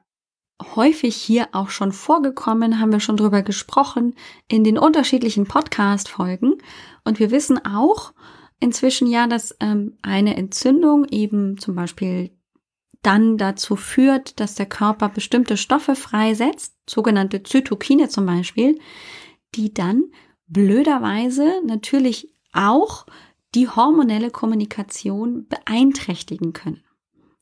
häufig 0.75 1.17
hier 1.17 1.49
auch 1.53 1.71
schon 1.71 1.93
vorgekommen, 1.93 2.79
haben 2.79 2.93
wir 2.93 3.01
schon 3.01 3.17
drüber 3.17 3.41
gesprochen 3.41 4.15
in 4.49 4.65
den 4.65 4.77
unterschiedlichen 4.77 5.47
Podcast-Folgen. 5.47 6.59
Und 7.03 7.19
wir 7.19 7.31
wissen 7.31 7.65
auch 7.65 8.13
inzwischen 8.61 9.07
ja, 9.07 9.29
dass 9.29 9.57
ähm, 9.61 9.97
eine 10.03 10.37
Entzündung 10.37 11.07
eben 11.11 11.57
zum 11.57 11.75
Beispiel 11.75 12.37
dann 13.01 13.39
dazu 13.39 13.77
führt, 13.77 14.41
dass 14.41 14.57
der 14.57 14.67
Körper 14.67 15.09
bestimmte 15.09 15.57
Stoffe 15.57 15.95
freisetzt, 15.97 16.75
sogenannte 16.87 17.43
Zytokine 17.43 18.11
zum 18.11 18.27
Beispiel, 18.27 18.79
die 19.55 19.73
dann 19.73 20.05
blöderweise 20.49 21.63
natürlich 21.65 22.29
auch 22.53 23.07
die 23.55 23.71
hormonelle 23.71 24.31
Kommunikation 24.31 25.47
beeinträchtigen 25.49 26.53
können. 26.53 26.86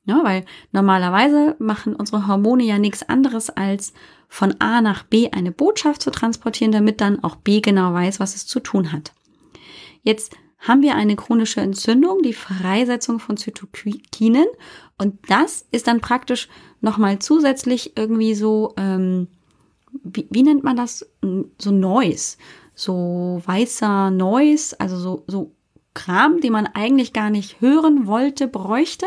Ja, 0.06 0.22
weil 0.22 0.44
normalerweise 0.72 1.56
machen 1.58 1.96
unsere 1.96 2.26
Hormone 2.26 2.64
ja 2.64 2.78
nichts 2.78 3.02
anderes 3.02 3.48
als 3.50 3.94
von 4.28 4.54
A 4.60 4.80
nach 4.80 5.04
B 5.04 5.30
eine 5.30 5.52
Botschaft 5.52 6.02
zu 6.02 6.10
transportieren, 6.10 6.72
damit 6.72 7.00
dann 7.00 7.22
auch 7.24 7.36
B 7.36 7.60
genau 7.60 7.92
weiß, 7.94 8.20
was 8.20 8.34
es 8.34 8.46
zu 8.46 8.60
tun 8.60 8.92
hat. 8.92 9.12
Jetzt 10.02 10.36
haben 10.58 10.82
wir 10.82 10.94
eine 10.94 11.16
chronische 11.16 11.60
Entzündung, 11.60 12.22
die 12.22 12.32
Freisetzung 12.32 13.18
von 13.18 13.36
Zytokinen 13.36 14.46
und 14.98 15.18
das 15.28 15.66
ist 15.70 15.86
dann 15.86 16.00
praktisch 16.00 16.48
nochmal 16.80 17.18
zusätzlich 17.18 17.96
irgendwie 17.96 18.34
so, 18.34 18.74
ähm, 18.76 19.28
wie, 20.02 20.26
wie 20.30 20.42
nennt 20.42 20.64
man 20.64 20.76
das? 20.76 21.06
So 21.58 21.70
Noise, 21.70 22.36
so 22.74 23.42
weißer 23.44 24.10
Noise, 24.10 24.78
also 24.80 24.96
so, 24.96 25.24
so 25.26 25.52
Kram, 25.94 26.40
den 26.40 26.52
man 26.52 26.66
eigentlich 26.66 27.12
gar 27.12 27.30
nicht 27.30 27.60
hören 27.60 28.06
wollte, 28.06 28.48
bräuchte, 28.48 29.06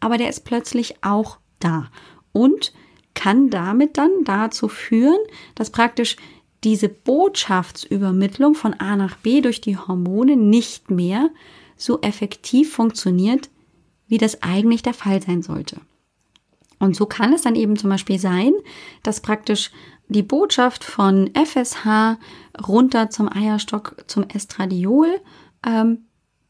aber 0.00 0.18
der 0.18 0.28
ist 0.28 0.44
plötzlich 0.44 1.02
auch 1.02 1.38
da 1.58 1.90
und 2.32 2.72
kann 3.14 3.48
damit 3.48 3.96
dann 3.96 4.10
dazu 4.24 4.68
führen, 4.68 5.18
dass 5.54 5.70
praktisch 5.70 6.16
diese 6.64 6.88
Botschaftsübermittlung 6.88 8.54
von 8.54 8.74
A 8.74 8.96
nach 8.96 9.16
B 9.16 9.40
durch 9.40 9.60
die 9.60 9.78
Hormone 9.78 10.36
nicht 10.36 10.90
mehr 10.90 11.30
so 11.76 12.00
effektiv 12.02 12.72
funktioniert, 12.72 13.48
wie 14.06 14.18
das 14.18 14.42
eigentlich 14.42 14.82
der 14.82 14.94
Fall 14.94 15.22
sein 15.22 15.42
sollte. 15.42 15.80
Und 16.78 16.94
so 16.94 17.06
kann 17.06 17.32
es 17.32 17.42
dann 17.42 17.54
eben 17.54 17.76
zum 17.76 17.90
Beispiel 17.90 18.18
sein, 18.18 18.52
dass 19.02 19.20
praktisch 19.20 19.70
die 20.08 20.22
Botschaft 20.22 20.84
von 20.84 21.30
FSH 21.34 22.18
runter 22.66 23.10
zum 23.10 23.32
Eierstock 23.32 24.04
zum 24.06 24.24
Estradiol 24.28 25.20
ähm, 25.66 26.04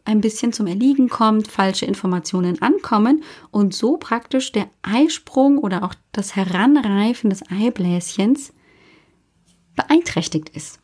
ein 0.06 0.20
bisschen 0.20 0.52
zum 0.52 0.66
Erliegen 0.66 1.08
kommt, 1.08 1.48
falsche 1.48 1.86
Informationen 1.86 2.60
ankommen 2.62 3.22
und 3.50 3.74
so 3.74 3.96
praktisch 3.96 4.52
der 4.52 4.68
Eisprung 4.82 5.58
oder 5.58 5.82
auch 5.84 5.94
das 6.12 6.36
Heranreifen 6.36 7.30
des 7.30 7.42
Eibläschens 7.50 8.52
beeinträchtigt 9.74 10.48
ist. 10.50 10.80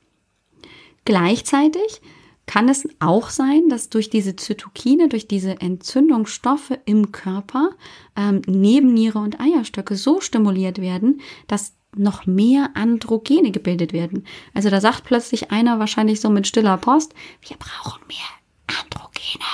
Gleichzeitig 1.04 2.00
kann 2.46 2.68
es 2.68 2.88
auch 2.98 3.30
sein, 3.30 3.68
dass 3.68 3.88
durch 3.88 4.10
diese 4.10 4.36
Zytokine, 4.36 5.08
durch 5.08 5.28
diese 5.28 5.60
Entzündungsstoffe 5.60 6.72
im 6.84 7.12
Körper 7.12 7.70
ähm, 8.16 8.42
Nebenniere 8.46 9.20
und 9.20 9.40
Eierstöcke 9.40 9.96
so 9.96 10.20
stimuliert 10.20 10.80
werden, 10.80 11.20
dass 11.46 11.74
noch 11.94 12.26
mehr 12.26 12.70
Androgene 12.74 13.50
gebildet 13.50 13.92
werden. 13.92 14.26
Also 14.54 14.70
da 14.70 14.80
sagt 14.80 15.04
plötzlich 15.04 15.50
einer 15.50 15.78
wahrscheinlich 15.78 16.20
so 16.20 16.30
mit 16.30 16.46
stiller 16.46 16.78
Post, 16.78 17.14
wir 17.46 17.56
brauchen 17.58 18.00
mehr 18.08 18.41
Androgene. 18.66 19.44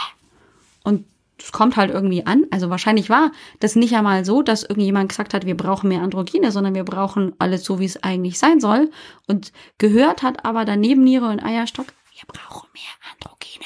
Und 0.85 1.05
es 1.39 1.53
kommt 1.53 1.77
halt 1.77 1.91
irgendwie 1.91 2.27
an. 2.27 2.47
Also 2.51 2.71
wahrscheinlich 2.71 3.11
war 3.11 3.33
das 3.61 3.77
nicht 3.77 3.95
einmal 3.95 4.25
so, 4.25 4.43
dass 4.43 4.65
irgendjemand 4.65 5.09
gesagt 5.09 5.35
hat, 5.35 5.47
wir 5.47 5.57
brauchen 5.57 5.89
mehr 5.89 6.03
Androgene, 6.03 6.53
sondern 6.53 6.75
wir 6.75 6.85
brauchen 6.85 7.35
alles 7.39 7.65
so, 7.65 7.79
wie 7.79 7.85
es 7.85 8.03
eigentlich 8.03 8.39
sein 8.39 8.61
soll. 8.61 8.91
Und 9.27 9.53
gehört 9.79 10.23
hat 10.23 10.45
aber 10.45 10.65
daneben 10.65 11.05
Niere 11.05 11.29
und 11.29 11.43
Eierstock, 11.43 11.87
wir 11.87 12.27
brauchen 12.27 12.69
mehr 12.75 13.13
Androgene. 13.13 13.65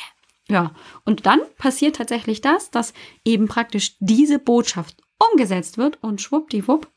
Ja, 0.49 0.73
und 1.05 1.25
dann 1.27 1.41
passiert 1.57 1.97
tatsächlich 1.97 2.41
das, 2.41 2.71
dass 2.71 2.93
eben 3.25 3.49
praktisch 3.49 3.97
diese 4.01 4.39
Botschaft 4.39 4.97
umgesetzt 5.33 5.79
wird 5.79 5.99
und 6.03 6.21
schwuppdiwupp 6.21 6.89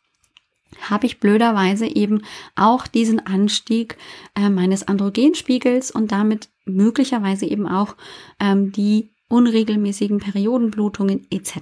habe 0.82 1.06
ich 1.06 1.20
blöderweise 1.20 1.86
eben 1.86 2.24
auch 2.56 2.88
diesen 2.88 3.26
Anstieg 3.26 3.98
äh, 4.36 4.50
meines 4.50 4.88
Androgenspiegels 4.88 5.92
und 5.92 6.12
damit 6.12 6.50
möglicherweise 6.66 7.46
eben 7.46 7.68
auch 7.68 7.96
ähm, 8.40 8.72
die 8.72 9.10
unregelmäßigen 9.30 10.20
Periodenblutungen 10.20 11.26
etc. 11.30 11.60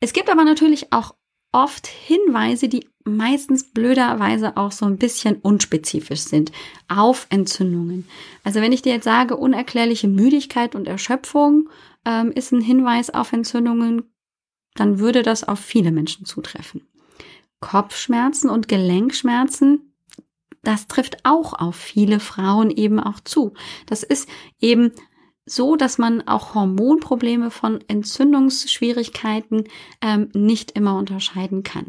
Es 0.00 0.12
gibt 0.12 0.30
aber 0.30 0.44
natürlich 0.44 0.92
auch 0.92 1.14
oft 1.52 1.86
Hinweise, 1.86 2.68
die 2.68 2.86
meistens 3.04 3.70
blöderweise 3.70 4.56
auch 4.56 4.72
so 4.72 4.84
ein 4.84 4.98
bisschen 4.98 5.36
unspezifisch 5.36 6.20
sind 6.20 6.52
auf 6.88 7.26
Entzündungen. 7.30 8.06
Also 8.44 8.60
wenn 8.60 8.72
ich 8.72 8.82
dir 8.82 8.92
jetzt 8.92 9.04
sage, 9.04 9.36
unerklärliche 9.36 10.08
Müdigkeit 10.08 10.74
und 10.74 10.88
Erschöpfung 10.88 11.70
ähm, 12.04 12.32
ist 12.32 12.52
ein 12.52 12.60
Hinweis 12.60 13.10
auf 13.10 13.32
Entzündungen, 13.32 14.12
dann 14.74 14.98
würde 14.98 15.22
das 15.22 15.44
auf 15.44 15.60
viele 15.60 15.92
Menschen 15.92 16.26
zutreffen. 16.26 16.82
Kopfschmerzen 17.60 18.50
und 18.50 18.68
Gelenkschmerzen, 18.68 19.95
das 20.66 20.88
trifft 20.88 21.18
auch 21.24 21.52
auf 21.52 21.76
viele 21.76 22.20
Frauen 22.20 22.70
eben 22.70 22.98
auch 23.00 23.20
zu. 23.20 23.52
Das 23.86 24.02
ist 24.02 24.28
eben 24.60 24.92
so, 25.44 25.76
dass 25.76 25.98
man 25.98 26.26
auch 26.26 26.54
Hormonprobleme 26.54 27.50
von 27.50 27.78
Entzündungsschwierigkeiten 27.86 29.64
ähm, 30.02 30.30
nicht 30.34 30.72
immer 30.72 30.96
unterscheiden 30.98 31.62
kann. 31.62 31.86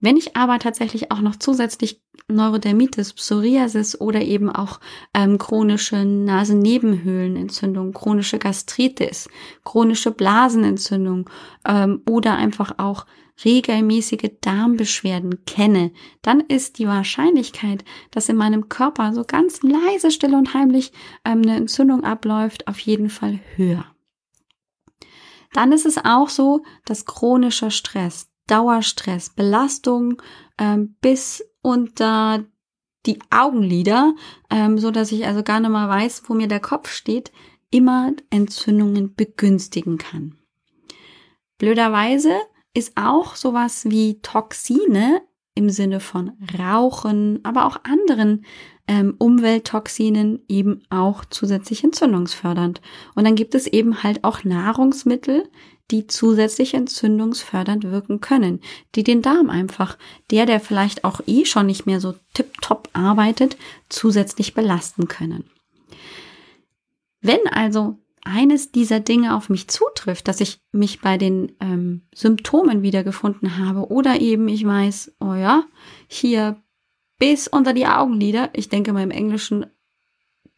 Wenn 0.00 0.16
ich 0.16 0.36
aber 0.36 0.58
tatsächlich 0.58 1.12
auch 1.12 1.20
noch 1.20 1.36
zusätzlich 1.36 2.02
Neurodermitis, 2.26 3.12
Psoriasis 3.12 4.00
oder 4.00 4.22
eben 4.22 4.50
auch 4.50 4.80
ähm, 5.14 5.36
chronische 5.38 6.04
Nasennebenhöhlenentzündung, 6.04 7.92
chronische 7.92 8.38
Gastritis, 8.38 9.28
chronische 9.64 10.10
Blasenentzündung 10.10 11.28
ähm, 11.66 12.02
oder 12.08 12.36
einfach 12.36 12.74
auch 12.78 13.04
regelmäßige 13.44 14.30
Darmbeschwerden 14.40 15.44
kenne, 15.44 15.92
dann 16.22 16.40
ist 16.40 16.78
die 16.78 16.86
Wahrscheinlichkeit, 16.86 17.84
dass 18.10 18.28
in 18.28 18.36
meinem 18.36 18.68
Körper 18.68 19.12
so 19.12 19.24
ganz 19.24 19.62
leise, 19.62 20.10
still 20.10 20.34
und 20.34 20.54
heimlich 20.54 20.92
ähm, 21.24 21.42
eine 21.42 21.56
Entzündung 21.56 22.04
abläuft, 22.04 22.68
auf 22.68 22.78
jeden 22.78 23.10
Fall 23.10 23.40
höher. 23.56 23.84
Dann 25.52 25.72
ist 25.72 25.86
es 25.86 25.98
auch 25.98 26.28
so, 26.28 26.62
dass 26.84 27.06
chronischer 27.06 27.70
Stress, 27.70 28.30
Dauerstress, 28.46 29.30
Belastung 29.30 30.22
ähm, 30.58 30.96
bis 31.00 31.44
unter 31.62 32.44
die 33.06 33.18
Augenlider, 33.30 34.14
ähm, 34.50 34.78
so 34.78 34.90
dass 34.90 35.12
ich 35.12 35.26
also 35.26 35.42
gar 35.42 35.60
nicht 35.60 35.70
mal 35.70 35.88
weiß, 35.88 36.24
wo 36.26 36.34
mir 36.34 36.48
der 36.48 36.60
Kopf 36.60 36.90
steht, 36.90 37.32
immer 37.70 38.12
Entzündungen 38.30 39.14
begünstigen 39.14 39.96
kann. 39.96 40.36
Blöderweise 41.58 42.32
ist 42.80 42.96
auch 42.96 43.36
sowas 43.36 43.84
wie 43.84 44.20
Toxine 44.22 45.20
im 45.54 45.68
Sinne 45.68 46.00
von 46.00 46.32
Rauchen, 46.58 47.40
aber 47.42 47.66
auch 47.66 47.84
anderen 47.84 48.46
ähm, 48.88 49.16
Umwelttoxinen 49.18 50.42
eben 50.48 50.82
auch 50.88 51.26
zusätzlich 51.26 51.84
entzündungsfördernd. 51.84 52.80
Und 53.14 53.24
dann 53.24 53.34
gibt 53.34 53.54
es 53.54 53.66
eben 53.66 54.02
halt 54.02 54.24
auch 54.24 54.44
Nahrungsmittel, 54.44 55.46
die 55.90 56.06
zusätzlich 56.06 56.72
entzündungsfördernd 56.72 57.84
wirken 57.84 58.22
können, 58.22 58.60
die 58.94 59.04
den 59.04 59.20
Darm 59.20 59.50
einfach, 59.50 59.98
der, 60.30 60.46
der 60.46 60.58
vielleicht 60.58 61.04
auch 61.04 61.20
eh 61.26 61.44
schon 61.44 61.66
nicht 61.66 61.84
mehr 61.84 62.00
so 62.00 62.14
tipptopp 62.32 62.88
arbeitet, 62.94 63.58
zusätzlich 63.90 64.54
belasten 64.54 65.06
können. 65.06 65.44
Wenn 67.20 67.46
also 67.52 67.98
eines 68.24 68.70
dieser 68.72 69.00
Dinge 69.00 69.34
auf 69.34 69.48
mich 69.48 69.68
zutrifft, 69.68 70.28
dass 70.28 70.40
ich 70.40 70.60
mich 70.72 71.00
bei 71.00 71.16
den 71.16 71.52
ähm, 71.60 72.02
Symptomen 72.14 72.82
wiedergefunden 72.82 73.58
habe 73.58 73.90
oder 73.90 74.20
eben 74.20 74.48
ich 74.48 74.64
weiß, 74.64 75.12
oh 75.20 75.34
ja, 75.34 75.64
hier 76.06 76.56
bis 77.18 77.48
unter 77.48 77.72
die 77.72 77.86
Augenlider, 77.86 78.50
ich 78.52 78.68
denke 78.68 78.92
mal 78.92 79.02
im 79.02 79.10
Englischen 79.10 79.66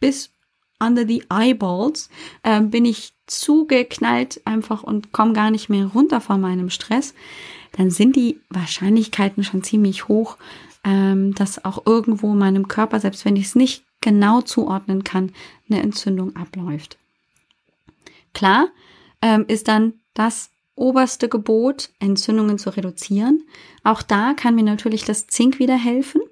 bis 0.01 0.31
under 0.81 1.07
the 1.07 1.25
eyeballs, 1.31 2.09
äh, 2.43 2.61
bin 2.61 2.85
ich 2.85 3.15
zugeknallt 3.27 4.41
einfach 4.45 4.83
und 4.83 5.13
komme 5.13 5.33
gar 5.33 5.51
nicht 5.51 5.69
mehr 5.69 5.87
runter 5.87 6.21
von 6.21 6.41
meinem 6.41 6.71
Stress, 6.71 7.15
dann 7.73 7.91
sind 7.91 8.17
die 8.17 8.41
Wahrscheinlichkeiten 8.51 9.45
schon 9.45 9.63
ziemlich 9.63 10.09
hoch, 10.09 10.37
ähm, 10.85 11.35
dass 11.35 11.65
auch 11.65 11.87
irgendwo 11.87 12.33
in 12.33 12.39
meinem 12.39 12.69
Körper, 12.69 12.99
selbst 13.01 13.25
wenn 13.25 13.37
ich 13.37 13.47
es 13.47 13.55
nicht 13.55 13.85
genau 14.01 14.43
zuordnen 14.43 15.05
kann, 15.05 15.33
eine 15.71 15.81
Entzündung 15.81 16.35
abläuft. 16.35 16.99
Klar 18.33 18.69
ähm, 19.21 19.45
ist 19.49 19.69
dann 19.69 19.95
das 20.15 20.51
oberste 20.75 21.29
Gebot, 21.29 21.91
Entzündungen 21.99 22.59
zu 22.59 22.71
reduzieren. 22.71 23.45
Auch 23.85 24.03
da 24.03 24.35
kann 24.35 24.55
mir 24.55 24.65
natürlich 24.65 25.05
das 25.05 25.27
Zink 25.27 25.59
wieder 25.59 25.77
helfen, 25.77 26.23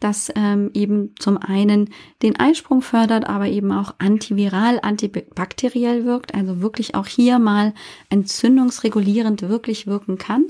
das 0.00 0.30
ähm, 0.34 0.70
eben 0.74 1.14
zum 1.18 1.38
einen 1.38 1.90
den 2.22 2.38
Eisprung 2.38 2.82
fördert, 2.82 3.26
aber 3.26 3.46
eben 3.46 3.72
auch 3.72 3.94
antiviral, 3.98 4.80
antibakteriell 4.82 6.04
wirkt, 6.04 6.34
also 6.34 6.60
wirklich 6.60 6.94
auch 6.94 7.06
hier 7.06 7.38
mal 7.38 7.72
entzündungsregulierend 8.10 9.42
wirklich 9.42 9.86
wirken 9.86 10.18
kann. 10.18 10.46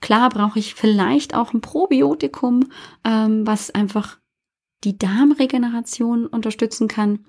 Klar 0.00 0.28
brauche 0.28 0.58
ich 0.58 0.74
vielleicht 0.74 1.34
auch 1.34 1.54
ein 1.54 1.62
Probiotikum, 1.62 2.68
ähm, 3.04 3.46
was 3.46 3.70
einfach 3.70 4.18
die 4.84 4.98
Darmregeneration 4.98 6.26
unterstützen 6.26 6.88
kann. 6.88 7.24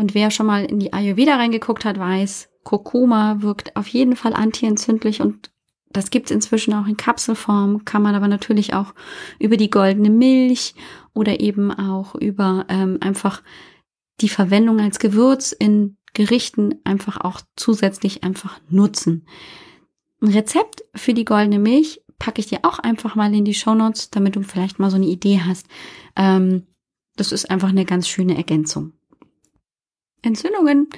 Und 0.00 0.14
wer 0.14 0.30
schon 0.30 0.46
mal 0.46 0.64
in 0.64 0.78
die 0.78 0.94
Ayurveda 0.94 1.36
reingeguckt 1.36 1.84
hat, 1.84 1.98
weiß, 1.98 2.48
Kurkuma 2.64 3.42
wirkt 3.42 3.76
auf 3.76 3.86
jeden 3.86 4.16
Fall 4.16 4.32
antientzündlich 4.32 5.20
und 5.20 5.50
das 5.92 6.08
gibt's 6.08 6.30
inzwischen 6.30 6.72
auch 6.72 6.86
in 6.86 6.96
Kapselform, 6.96 7.84
kann 7.84 8.00
man 8.00 8.14
aber 8.14 8.26
natürlich 8.26 8.72
auch 8.72 8.94
über 9.38 9.58
die 9.58 9.68
goldene 9.68 10.08
Milch 10.08 10.74
oder 11.12 11.40
eben 11.40 11.70
auch 11.70 12.14
über 12.14 12.64
ähm, 12.70 12.96
einfach 13.02 13.42
die 14.22 14.30
Verwendung 14.30 14.80
als 14.80 15.00
Gewürz 15.00 15.52
in 15.52 15.98
Gerichten 16.14 16.76
einfach 16.84 17.20
auch 17.20 17.42
zusätzlich 17.56 18.24
einfach 18.24 18.58
nutzen. 18.70 19.26
Ein 20.22 20.28
Rezept 20.28 20.82
für 20.94 21.12
die 21.12 21.26
goldene 21.26 21.58
Milch 21.58 22.00
packe 22.18 22.40
ich 22.40 22.46
dir 22.46 22.60
auch 22.62 22.78
einfach 22.78 23.16
mal 23.16 23.34
in 23.34 23.44
die 23.44 23.52
Show 23.52 23.74
Notes, 23.74 24.08
damit 24.08 24.34
du 24.34 24.42
vielleicht 24.44 24.78
mal 24.78 24.90
so 24.90 24.96
eine 24.96 25.08
Idee 25.08 25.42
hast. 25.44 25.66
Ähm, 26.16 26.68
das 27.16 27.32
ist 27.32 27.50
einfach 27.50 27.68
eine 27.68 27.84
ganz 27.84 28.08
schöne 28.08 28.38
Ergänzung. 28.38 28.94
Entzündungen 30.22 30.88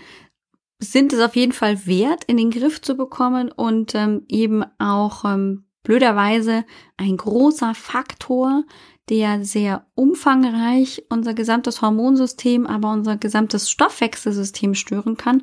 sind 0.78 1.12
es 1.12 1.20
auf 1.20 1.36
jeden 1.36 1.52
Fall 1.52 1.86
wert, 1.86 2.24
in 2.24 2.36
den 2.36 2.50
Griff 2.50 2.80
zu 2.80 2.96
bekommen 2.96 3.52
und 3.52 3.94
ähm, 3.94 4.24
eben 4.28 4.64
auch 4.78 5.24
ähm, 5.24 5.64
blöderweise 5.82 6.64
ein 6.96 7.16
großer 7.16 7.74
Faktor, 7.74 8.64
der 9.08 9.44
sehr 9.44 9.86
umfangreich 9.94 11.04
unser 11.08 11.34
gesamtes 11.34 11.82
Hormonsystem, 11.82 12.66
aber 12.66 12.92
unser 12.92 13.16
gesamtes 13.16 13.70
Stoffwechselsystem 13.70 14.74
stören 14.74 15.16
kann. 15.16 15.42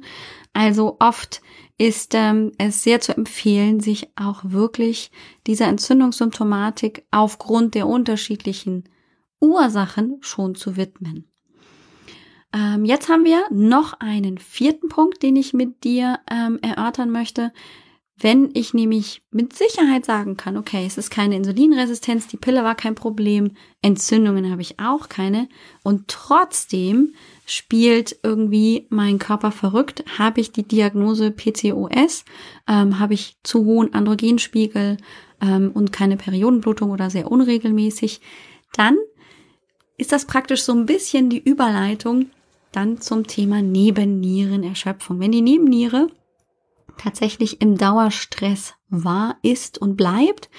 Also 0.53 0.97
oft 0.99 1.41
ist 1.77 2.13
ähm, 2.15 2.51
es 2.57 2.83
sehr 2.83 2.99
zu 2.99 3.15
empfehlen, 3.15 3.79
sich 3.79 4.09
auch 4.17 4.41
wirklich 4.43 5.11
dieser 5.47 5.67
Entzündungssymptomatik 5.67 7.05
aufgrund 7.11 7.75
der 7.75 7.87
unterschiedlichen 7.87 8.85
Ursachen 9.39 10.17
schon 10.21 10.55
zu 10.55 10.75
widmen. 10.75 11.28
Ähm, 12.53 12.85
jetzt 12.85 13.09
haben 13.09 13.25
wir 13.25 13.43
noch 13.51 13.93
einen 13.99 14.37
vierten 14.37 14.89
Punkt, 14.89 15.21
den 15.21 15.35
ich 15.35 15.53
mit 15.53 15.83
dir 15.83 16.19
ähm, 16.29 16.59
erörtern 16.61 17.11
möchte. 17.11 17.51
Wenn 18.21 18.49
ich 18.53 18.73
nämlich 18.73 19.21
mit 19.31 19.55
Sicherheit 19.55 20.03
sagen 20.03 20.35
kann, 20.35 20.57
okay, 20.57 20.83
es 20.85 20.97
ist 20.97 21.09
keine 21.09 21.37
Insulinresistenz, 21.37 22.27
die 22.27 22.35
Pille 22.35 22.65
war 22.65 22.75
kein 22.75 22.93
Problem, 22.95 23.51
Entzündungen 23.81 24.51
habe 24.51 24.61
ich 24.61 24.77
auch 24.77 25.07
keine 25.07 25.47
und 25.83 26.09
trotzdem 26.09 27.13
spielt 27.45 28.19
irgendwie 28.21 28.87
mein 28.89 29.19
Körper 29.19 29.51
verrückt, 29.51 30.03
habe 30.17 30.41
ich 30.41 30.51
die 30.51 30.67
Diagnose 30.67 31.31
PCOS, 31.31 32.25
ähm, 32.67 32.99
habe 32.99 33.13
ich 33.13 33.37
zu 33.43 33.63
hohen 33.63 33.93
Androgenspiegel 33.93 34.97
ähm, 35.41 35.71
und 35.73 35.93
keine 35.93 36.17
Periodenblutung 36.17 36.91
oder 36.91 37.09
sehr 37.09 37.31
unregelmäßig, 37.31 38.19
dann 38.73 38.97
ist 39.97 40.11
das 40.11 40.25
praktisch 40.25 40.63
so 40.63 40.73
ein 40.73 40.85
bisschen 40.85 41.29
die 41.29 41.41
Überleitung 41.41 42.31
dann 42.71 42.99
zum 43.01 43.27
Thema 43.27 43.61
Nebennierenerschöpfung. 43.61 45.19
Wenn 45.19 45.31
die 45.31 45.41
Nebenniere 45.41 46.07
tatsächlich 46.97 47.61
im 47.61 47.77
Dauerstress 47.77 48.73
war, 48.89 49.37
ist 49.41 49.77
und 49.79 49.95
bleibt, 49.95 50.49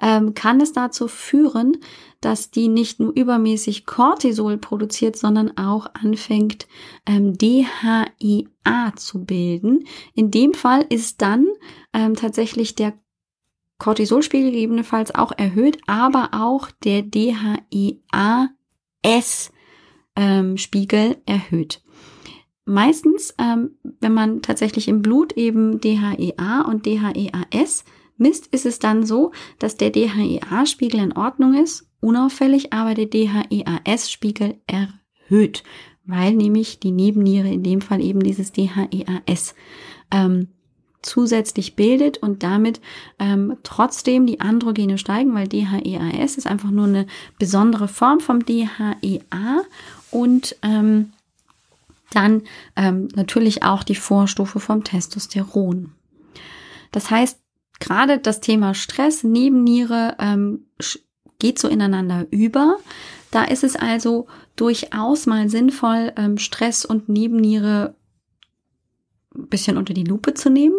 ähm, 0.00 0.34
kann 0.34 0.60
es 0.60 0.72
dazu 0.72 1.08
führen, 1.08 1.78
dass 2.20 2.50
die 2.50 2.68
nicht 2.68 3.00
nur 3.00 3.12
übermäßig 3.12 3.86
Cortisol 3.86 4.58
produziert, 4.58 5.16
sondern 5.16 5.56
auch 5.56 5.86
anfängt, 5.94 6.66
ähm, 7.06 7.36
DHEA 7.36 8.92
zu 8.96 9.24
bilden. 9.24 9.84
In 10.14 10.30
dem 10.30 10.54
Fall 10.54 10.86
ist 10.88 11.22
dann 11.22 11.46
ähm, 11.92 12.14
tatsächlich 12.14 12.74
der 12.74 12.94
Cortisolspiegel 13.78 14.52
gegebenenfalls 14.52 15.14
auch 15.14 15.32
erhöht, 15.36 15.78
aber 15.86 16.30
auch 16.32 16.70
der 16.84 17.02
DHEA-S 17.02 17.50
ähm, 20.20 20.58
Spiegel 20.58 21.16
erhöht. 21.24 21.82
Meistens, 22.66 23.34
ähm, 23.38 23.70
wenn 24.00 24.12
man 24.12 24.42
tatsächlich 24.42 24.86
im 24.86 25.00
Blut 25.00 25.32
eben 25.32 25.80
DHEA 25.80 26.60
und 26.68 26.84
DHEAS 26.84 27.84
misst, 28.18 28.46
ist 28.48 28.66
es 28.66 28.78
dann 28.78 29.04
so, 29.04 29.32
dass 29.58 29.78
der 29.78 29.90
DHEA-Spiegel 29.90 31.00
in 31.00 31.16
Ordnung 31.16 31.54
ist, 31.54 31.88
unauffällig, 32.00 32.72
aber 32.72 32.94
der 32.94 33.06
DHEAS-Spiegel 33.06 34.60
erhöht, 34.66 35.64
weil 36.04 36.34
nämlich 36.34 36.80
die 36.80 36.92
Nebenniere 36.92 37.48
in 37.48 37.62
dem 37.62 37.80
Fall 37.80 38.02
eben 38.02 38.20
dieses 38.20 38.52
DHEAS 38.52 39.54
ähm, 40.10 40.48
zusätzlich 41.00 41.76
bildet 41.76 42.18
und 42.18 42.42
damit 42.42 42.82
ähm, 43.18 43.56
trotzdem 43.62 44.26
die 44.26 44.40
Androgene 44.40 44.98
steigen, 44.98 45.34
weil 45.34 45.48
DHEAS 45.48 46.36
ist 46.36 46.46
einfach 46.46 46.70
nur 46.70 46.86
eine 46.86 47.06
besondere 47.38 47.88
Form 47.88 48.20
vom 48.20 48.44
DHEA 48.44 49.62
und 50.10 50.56
ähm, 50.62 51.12
dann 52.12 52.42
ähm, 52.76 53.08
natürlich 53.14 53.62
auch 53.62 53.82
die 53.84 53.94
Vorstufe 53.94 54.60
vom 54.60 54.84
Testosteron. 54.84 55.92
Das 56.92 57.10
heißt, 57.10 57.38
gerade 57.78 58.18
das 58.18 58.40
Thema 58.40 58.74
Stress, 58.74 59.22
Nebenniere 59.22 60.16
ähm, 60.18 60.66
geht 61.38 61.58
so 61.58 61.68
ineinander 61.68 62.26
über. 62.30 62.78
Da 63.30 63.44
ist 63.44 63.64
es 63.64 63.76
also 63.76 64.26
durchaus 64.56 65.26
mal 65.26 65.48
sinnvoll, 65.48 66.12
ähm, 66.16 66.38
Stress 66.38 66.84
und 66.84 67.08
Nebenniere 67.08 67.94
ein 69.34 69.46
bisschen 69.46 69.76
unter 69.76 69.94
die 69.94 70.04
Lupe 70.04 70.34
zu 70.34 70.50
nehmen 70.50 70.78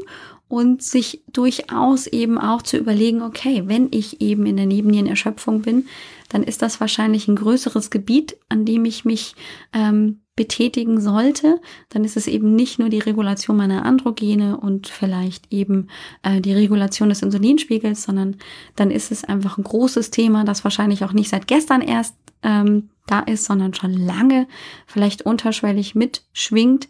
und 0.50 0.84
sich 0.84 1.24
durchaus 1.32 2.08
eben 2.08 2.38
auch 2.38 2.62
zu 2.62 2.78
überlegen, 2.78 3.22
okay, 3.22 3.64
wenn 3.68 3.88
ich 3.92 4.20
eben 4.20 4.46
in 4.46 4.58
der 4.58 4.66
Nebennierenerschöpfung 4.66 5.62
bin, 5.62 5.88
dann 6.32 6.44
ist 6.44 6.62
das 6.62 6.80
wahrscheinlich 6.80 7.28
ein 7.28 7.36
größeres 7.36 7.90
Gebiet, 7.90 8.38
an 8.48 8.64
dem 8.64 8.86
ich 8.86 9.04
mich 9.04 9.36
ähm, 9.74 10.22
betätigen 10.38 11.02
sollte. 11.02 11.60
Dann 11.90 12.06
ist 12.06 12.16
es 12.16 12.28
eben 12.28 12.56
nicht 12.56 12.80
nur 12.80 12.88
die 12.88 13.00
Regulation 13.00 13.58
meiner 13.58 13.86
Androgene 13.86 14.58
und 14.58 14.88
vielleicht 14.88 15.52
eben 15.52 15.88
äh, 16.24 16.40
die 16.40 16.54
Regulation 16.54 17.10
des 17.10 17.22
Insulinspiegels, 17.22 18.04
sondern 18.04 18.38
dann 18.78 18.92
ist 18.92 19.12
es 19.12 19.26
einfach 19.26 19.58
ein 19.58 19.66
großes 19.66 20.10
Thema, 20.10 20.46
das 20.46 20.64
wahrscheinlich 20.64 21.04
auch 21.04 21.12
nicht 21.12 21.30
seit 21.30 21.48
gestern 21.48 21.82
erst 21.82 22.16
ähm, 22.44 22.90
da 23.08 23.20
ist, 23.20 23.44
sondern 23.44 23.74
schon 23.74 23.94
lange 23.94 24.48
vielleicht 24.88 25.24
unterschwellig 25.24 25.96
mitschwingt. 25.96 26.88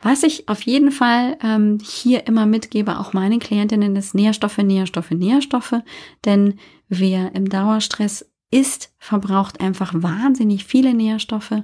Was 0.00 0.24
ich 0.24 0.48
auf 0.48 0.62
jeden 0.62 0.90
Fall 0.90 1.38
ähm, 1.44 1.78
hier 1.80 2.26
immer 2.26 2.46
mitgebe, 2.46 2.98
auch 2.98 3.12
meinen 3.12 3.38
Klientinnen, 3.38 3.94
ist 3.94 4.14
Nährstoffe, 4.14 4.58
Nährstoffe, 4.58 5.12
Nährstoffe. 5.12 5.76
Denn 6.24 6.58
wer 6.88 7.34
im 7.36 7.48
Dauerstress 7.48 8.31
isst, 8.52 8.92
verbraucht 8.98 9.60
einfach 9.60 9.92
wahnsinnig 9.96 10.64
viele 10.64 10.94
Nährstoffe. 10.94 11.62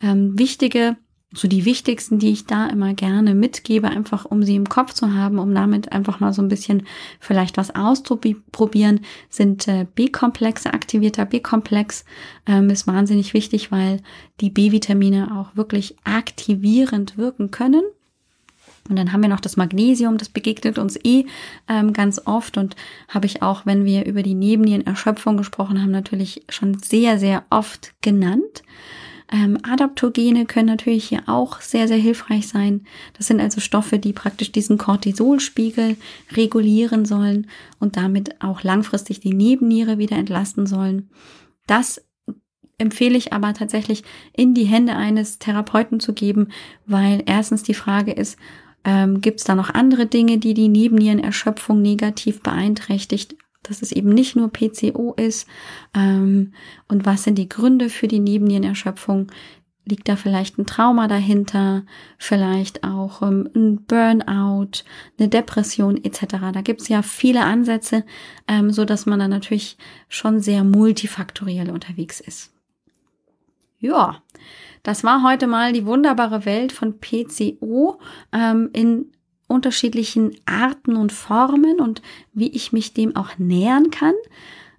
Ähm, 0.00 0.38
wichtige 0.38 0.96
so 1.34 1.48
die 1.48 1.64
wichtigsten, 1.64 2.18
die 2.18 2.30
ich 2.30 2.46
da 2.46 2.66
immer 2.66 2.94
gerne 2.94 3.34
mitgebe, 3.34 3.88
einfach 3.88 4.24
um 4.24 4.42
sie 4.42 4.54
im 4.54 4.68
Kopf 4.68 4.92
zu 4.92 5.14
haben, 5.14 5.38
um 5.38 5.54
damit 5.54 5.92
einfach 5.92 6.20
mal 6.20 6.32
so 6.32 6.42
ein 6.42 6.48
bisschen 6.48 6.86
vielleicht 7.20 7.56
was 7.56 7.74
auszuprobieren, 7.74 9.00
sind 9.30 9.66
äh, 9.66 9.86
B-Komplexe, 9.94 10.74
aktivierter 10.74 11.24
B-Komplex 11.24 12.04
ähm, 12.46 12.68
ist 12.70 12.86
wahnsinnig 12.86 13.32
wichtig, 13.32 13.72
weil 13.72 14.02
die 14.40 14.50
B-Vitamine 14.50 15.38
auch 15.38 15.56
wirklich 15.56 15.96
aktivierend 16.04 17.16
wirken 17.16 17.50
können. 17.50 17.82
Und 18.88 18.96
dann 18.96 19.12
haben 19.12 19.22
wir 19.22 19.28
noch 19.28 19.40
das 19.40 19.56
Magnesium, 19.56 20.18
das 20.18 20.28
begegnet 20.28 20.78
uns 20.78 20.98
eh 21.04 21.24
ähm, 21.68 21.92
ganz 21.92 22.20
oft 22.24 22.56
und 22.58 22.74
habe 23.08 23.26
ich 23.26 23.42
auch, 23.42 23.64
wenn 23.64 23.84
wir 23.84 24.06
über 24.06 24.22
die 24.22 24.34
Nebennierenerschöpfung 24.34 25.36
gesprochen 25.36 25.80
haben, 25.80 25.92
natürlich 25.92 26.44
schon 26.48 26.78
sehr, 26.78 27.18
sehr 27.18 27.44
oft 27.50 27.94
genannt. 28.02 28.62
Ähm, 29.32 29.56
Adaptogene 29.62 30.44
können 30.44 30.66
natürlich 30.66 31.04
hier 31.04 31.22
auch 31.26 31.60
sehr, 31.62 31.88
sehr 31.88 31.96
hilfreich 31.96 32.48
sein. 32.48 32.84
Das 33.16 33.28
sind 33.28 33.40
also 33.40 33.60
Stoffe, 33.60 33.98
die 33.98 34.12
praktisch 34.12 34.52
diesen 34.52 34.76
Cortisolspiegel 34.76 35.96
regulieren 36.32 37.06
sollen 37.06 37.46
und 37.78 37.96
damit 37.96 38.42
auch 38.42 38.62
langfristig 38.62 39.20
die 39.20 39.32
Nebenniere 39.32 39.96
wieder 39.96 40.18
entlasten 40.18 40.66
sollen. 40.66 41.08
Das 41.66 42.02
empfehle 42.76 43.16
ich 43.16 43.32
aber 43.32 43.54
tatsächlich 43.54 44.02
in 44.34 44.52
die 44.52 44.64
Hände 44.64 44.96
eines 44.96 45.38
Therapeuten 45.38 45.98
zu 46.00 46.12
geben, 46.12 46.48
weil 46.84 47.22
erstens 47.24 47.62
die 47.62 47.74
Frage 47.74 48.12
ist, 48.12 48.36
ähm, 48.84 49.20
gibt 49.20 49.40
es 49.40 49.44
da 49.44 49.54
noch 49.54 49.70
andere 49.70 50.06
Dinge, 50.06 50.38
die 50.38 50.54
die 50.54 50.68
Nebennierenerschöpfung 50.68 51.80
negativ 51.80 52.42
beeinträchtigt? 52.42 53.36
dass 53.62 53.82
es 53.82 53.92
eben 53.92 54.10
nicht 54.10 54.36
nur 54.36 54.52
PCO 54.52 55.14
ist 55.14 55.46
ähm, 55.94 56.52
und 56.88 57.06
was 57.06 57.24
sind 57.24 57.36
die 57.36 57.48
Gründe 57.48 57.88
für 57.88 58.08
die 58.08 58.18
Nebennierenerschöpfung. 58.18 59.30
Liegt 59.84 60.08
da 60.08 60.14
vielleicht 60.14 60.58
ein 60.58 60.66
Trauma 60.66 61.08
dahinter, 61.08 61.84
vielleicht 62.16 62.84
auch 62.84 63.20
ähm, 63.22 63.48
ein 63.54 63.84
Burnout, 63.84 64.84
eine 65.18 65.28
Depression 65.28 66.02
etc. 66.02 66.36
Da 66.52 66.60
gibt 66.62 66.82
es 66.82 66.88
ja 66.88 67.02
viele 67.02 67.44
Ansätze, 67.44 68.04
ähm, 68.46 68.70
so 68.70 68.84
dass 68.84 69.06
man 69.06 69.18
dann 69.18 69.30
natürlich 69.30 69.76
schon 70.08 70.40
sehr 70.40 70.62
multifaktoriell 70.62 71.70
unterwegs 71.70 72.20
ist. 72.20 72.51
Ja, 73.82 74.22
das 74.84 75.02
war 75.02 75.24
heute 75.24 75.48
mal 75.48 75.72
die 75.72 75.86
wunderbare 75.86 76.44
Welt 76.44 76.70
von 76.70 77.00
PCO 77.00 77.98
ähm, 78.32 78.70
in 78.72 79.10
unterschiedlichen 79.48 80.36
Arten 80.46 80.94
und 80.94 81.10
Formen 81.10 81.80
und 81.80 82.00
wie 82.32 82.48
ich 82.48 82.72
mich 82.72 82.94
dem 82.94 83.16
auch 83.16 83.38
nähern 83.38 83.90
kann, 83.90 84.14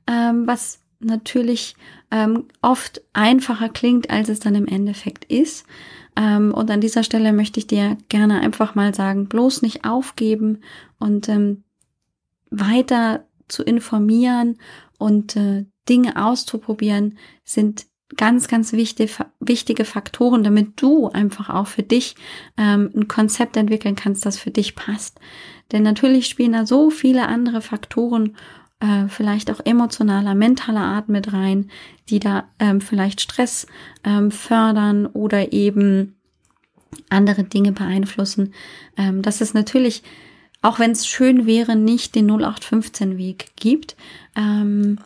ähm, 0.08 0.47
was 0.47 0.80
natürlich 0.99 1.76
ähm, 2.12 2.45
oft 2.62 3.01
einfacher 3.12 3.68
klingt, 3.68 4.10
als 4.10 4.30
es 4.30 4.39
dann 4.39 4.56
im 4.56 4.68
Endeffekt 4.68 5.26
ist. 5.26 5.66
Ähm, 6.16 6.54
und 6.54 6.72
an 6.72 6.80
dieser 6.80 7.04
Stelle 7.04 7.34
möchte 7.34 7.60
ich 7.60 7.68
dir 7.68 7.97
gerne 8.08 8.39
einfach 8.39 8.74
mal 8.74 8.95
sagen, 8.95 9.28
bloß 9.28 9.64
nicht 9.64 9.84
aufgeben 9.84 10.62
und 10.97 11.28
ähm, 11.28 11.66
weiter 12.49 13.26
zu 13.49 13.64
informieren 13.64 14.60
und 14.97 15.36
äh, 15.36 15.66
Dinge 15.89 16.16
auszuprobieren 16.16 17.18
sind 17.43 17.86
ganz, 18.18 18.47
ganz 18.47 18.74
wichtig, 18.74 19.18
wichtige 19.39 19.86
Faktoren, 19.86 20.43
damit 20.43 20.82
du 20.82 21.07
einfach 21.07 21.49
auch 21.49 21.68
für 21.68 21.84
dich 21.84 22.16
ähm, 22.57 22.91
ein 22.95 23.07
Konzept 23.07 23.57
entwickeln 23.57 23.95
kannst, 23.95 24.26
das 24.26 24.38
für 24.38 24.51
dich 24.51 24.76
passt. 24.76 25.20
Denn 25.72 25.84
natürlich 25.84 26.28
spielen 26.28 26.53
da 26.53 26.66
so 26.66 26.89
viele 26.89 27.28
andere 27.28 27.61
Faktoren, 27.61 28.36
äh, 28.80 29.07
vielleicht 29.07 29.49
auch 29.49 29.61
emotionaler, 29.64 30.36
mentaler 30.36 30.82
Art 30.82 31.09
mit 31.09 31.34
rein, 31.34 31.70
die 32.09 32.20
da 32.20 32.49
ähm, 32.59 32.82
vielleicht 32.82 33.22
Stress 33.22 33.68
ähm, 34.03 34.30
fördern 34.30 35.05
oder 35.05 35.53
eben 35.53 36.16
andere 37.09 37.43
Dinge 37.43 37.72
beeinflussen. 37.72 38.53
Ähm, 38.97 39.22
dass 39.22 39.41
es 39.41 39.53
natürlich, 39.53 40.03
auch 40.61 40.80
wenn 40.80 40.91
es 40.91 41.07
schön 41.07 41.45
wäre, 41.45 41.76
nicht 41.76 42.16
den 42.16 42.30
0815-Weg 42.30 43.53
gibt. 43.55 43.95
Ähm, 44.36 44.99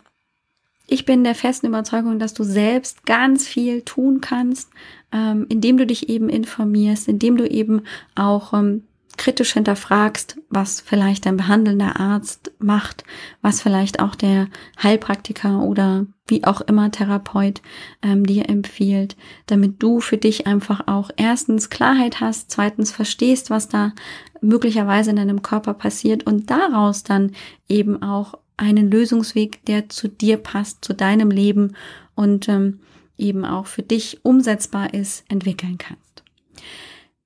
ich 0.90 1.04
bin 1.04 1.22
der 1.22 1.34
festen 1.34 1.66
Überzeugung, 1.66 2.18
dass 2.18 2.34
du 2.34 2.42
selbst 2.42 3.04
ganz 3.04 3.46
viel 3.46 3.82
tun 3.82 4.20
kannst, 4.20 4.70
ähm, 5.12 5.46
indem 5.48 5.76
du 5.76 5.86
dich 5.86 6.08
eben 6.08 6.28
informierst, 6.28 7.08
indem 7.08 7.36
du 7.36 7.48
eben 7.48 7.82
auch 8.14 8.54
ähm, 8.54 8.84
kritisch 9.18 9.52
hinterfragst, 9.52 10.38
was 10.48 10.80
vielleicht 10.80 11.26
dein 11.26 11.36
behandelnder 11.36 12.00
Arzt 12.00 12.52
macht, 12.58 13.04
was 13.42 13.60
vielleicht 13.60 14.00
auch 14.00 14.14
der 14.14 14.48
Heilpraktiker 14.82 15.62
oder 15.62 16.06
wie 16.26 16.44
auch 16.44 16.62
immer 16.62 16.90
Therapeut 16.90 17.60
ähm, 18.00 18.24
dir 18.24 18.48
empfiehlt, 18.48 19.16
damit 19.46 19.82
du 19.82 20.00
für 20.00 20.16
dich 20.16 20.46
einfach 20.46 20.86
auch 20.86 21.10
erstens 21.16 21.68
Klarheit 21.68 22.20
hast, 22.20 22.50
zweitens 22.50 22.92
verstehst, 22.92 23.50
was 23.50 23.68
da 23.68 23.92
möglicherweise 24.40 25.10
in 25.10 25.16
deinem 25.16 25.42
Körper 25.42 25.74
passiert 25.74 26.24
und 26.24 26.48
daraus 26.50 27.02
dann 27.02 27.32
eben 27.68 28.02
auch 28.02 28.34
einen 28.58 28.90
Lösungsweg, 28.90 29.64
der 29.64 29.88
zu 29.88 30.08
dir 30.08 30.36
passt, 30.36 30.84
zu 30.84 30.92
deinem 30.92 31.30
Leben 31.30 31.74
und 32.14 32.48
ähm, 32.48 32.80
eben 33.16 33.44
auch 33.44 33.66
für 33.66 33.82
dich 33.82 34.24
umsetzbar 34.24 34.92
ist, 34.92 35.24
entwickeln 35.28 35.78
kannst. 35.78 36.22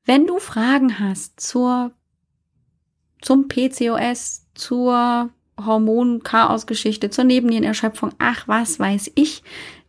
Wenn 0.04 0.26
du 0.26 0.38
Fragen 0.38 0.98
hast 0.98 1.40
zur, 1.40 1.92
zum 3.20 3.48
PCOS, 3.48 4.46
zur 4.54 5.30
Hormon-Chaos-Geschichte, 5.60 7.10
zur 7.10 7.24
Nebennierenerschöpfung, 7.24 8.12
ach 8.18 8.48
was 8.48 8.78
weiß 8.78 9.12
ich, 9.14 9.42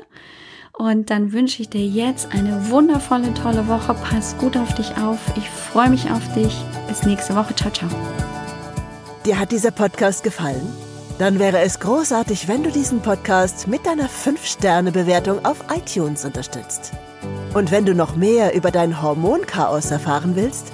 Und 0.78 1.10
dann 1.10 1.32
wünsche 1.32 1.62
ich 1.62 1.70
dir 1.70 1.86
jetzt 1.86 2.34
eine 2.34 2.70
wundervolle, 2.70 3.34
tolle 3.34 3.68
Woche. 3.68 3.96
Pass 3.96 4.38
gut 4.38 4.58
auf 4.58 4.76
dich 4.76 4.98
auf. 4.98 5.20
Ich 5.38 5.50
freue 5.50 5.90
mich 5.90 6.12
auf 6.12 6.34
dich. 6.34 6.54
Bis 6.88 7.04
nächste 7.04 7.36
Woche. 7.36 7.56
Ciao, 7.56 7.72
ciao. 7.72 7.90
Dir 9.26 9.40
hat 9.40 9.52
dieser 9.52 9.72
Podcast 9.72 10.24
gefallen? 10.24 10.68
Dann 11.18 11.40
wäre 11.40 11.60
es 11.60 11.80
großartig, 11.80 12.50
wenn 12.50 12.64
du 12.64 12.72
diesen 12.72 13.02
Podcast 13.02 13.70
mit 13.70 13.86
deiner 13.86 14.10
5-Sterne-Bewertung 14.10 15.46
auf 15.46 15.64
iTunes 15.74 16.26
unterstützt. 16.26 16.92
Und 17.54 17.72
wenn 17.72 17.86
du 17.86 17.96
noch 17.96 18.18
mehr 18.18 18.54
über 18.54 18.70
dein 18.70 19.02
Hormonchaos 19.02 19.92
erfahren 19.92 20.36
willst, 20.36 20.74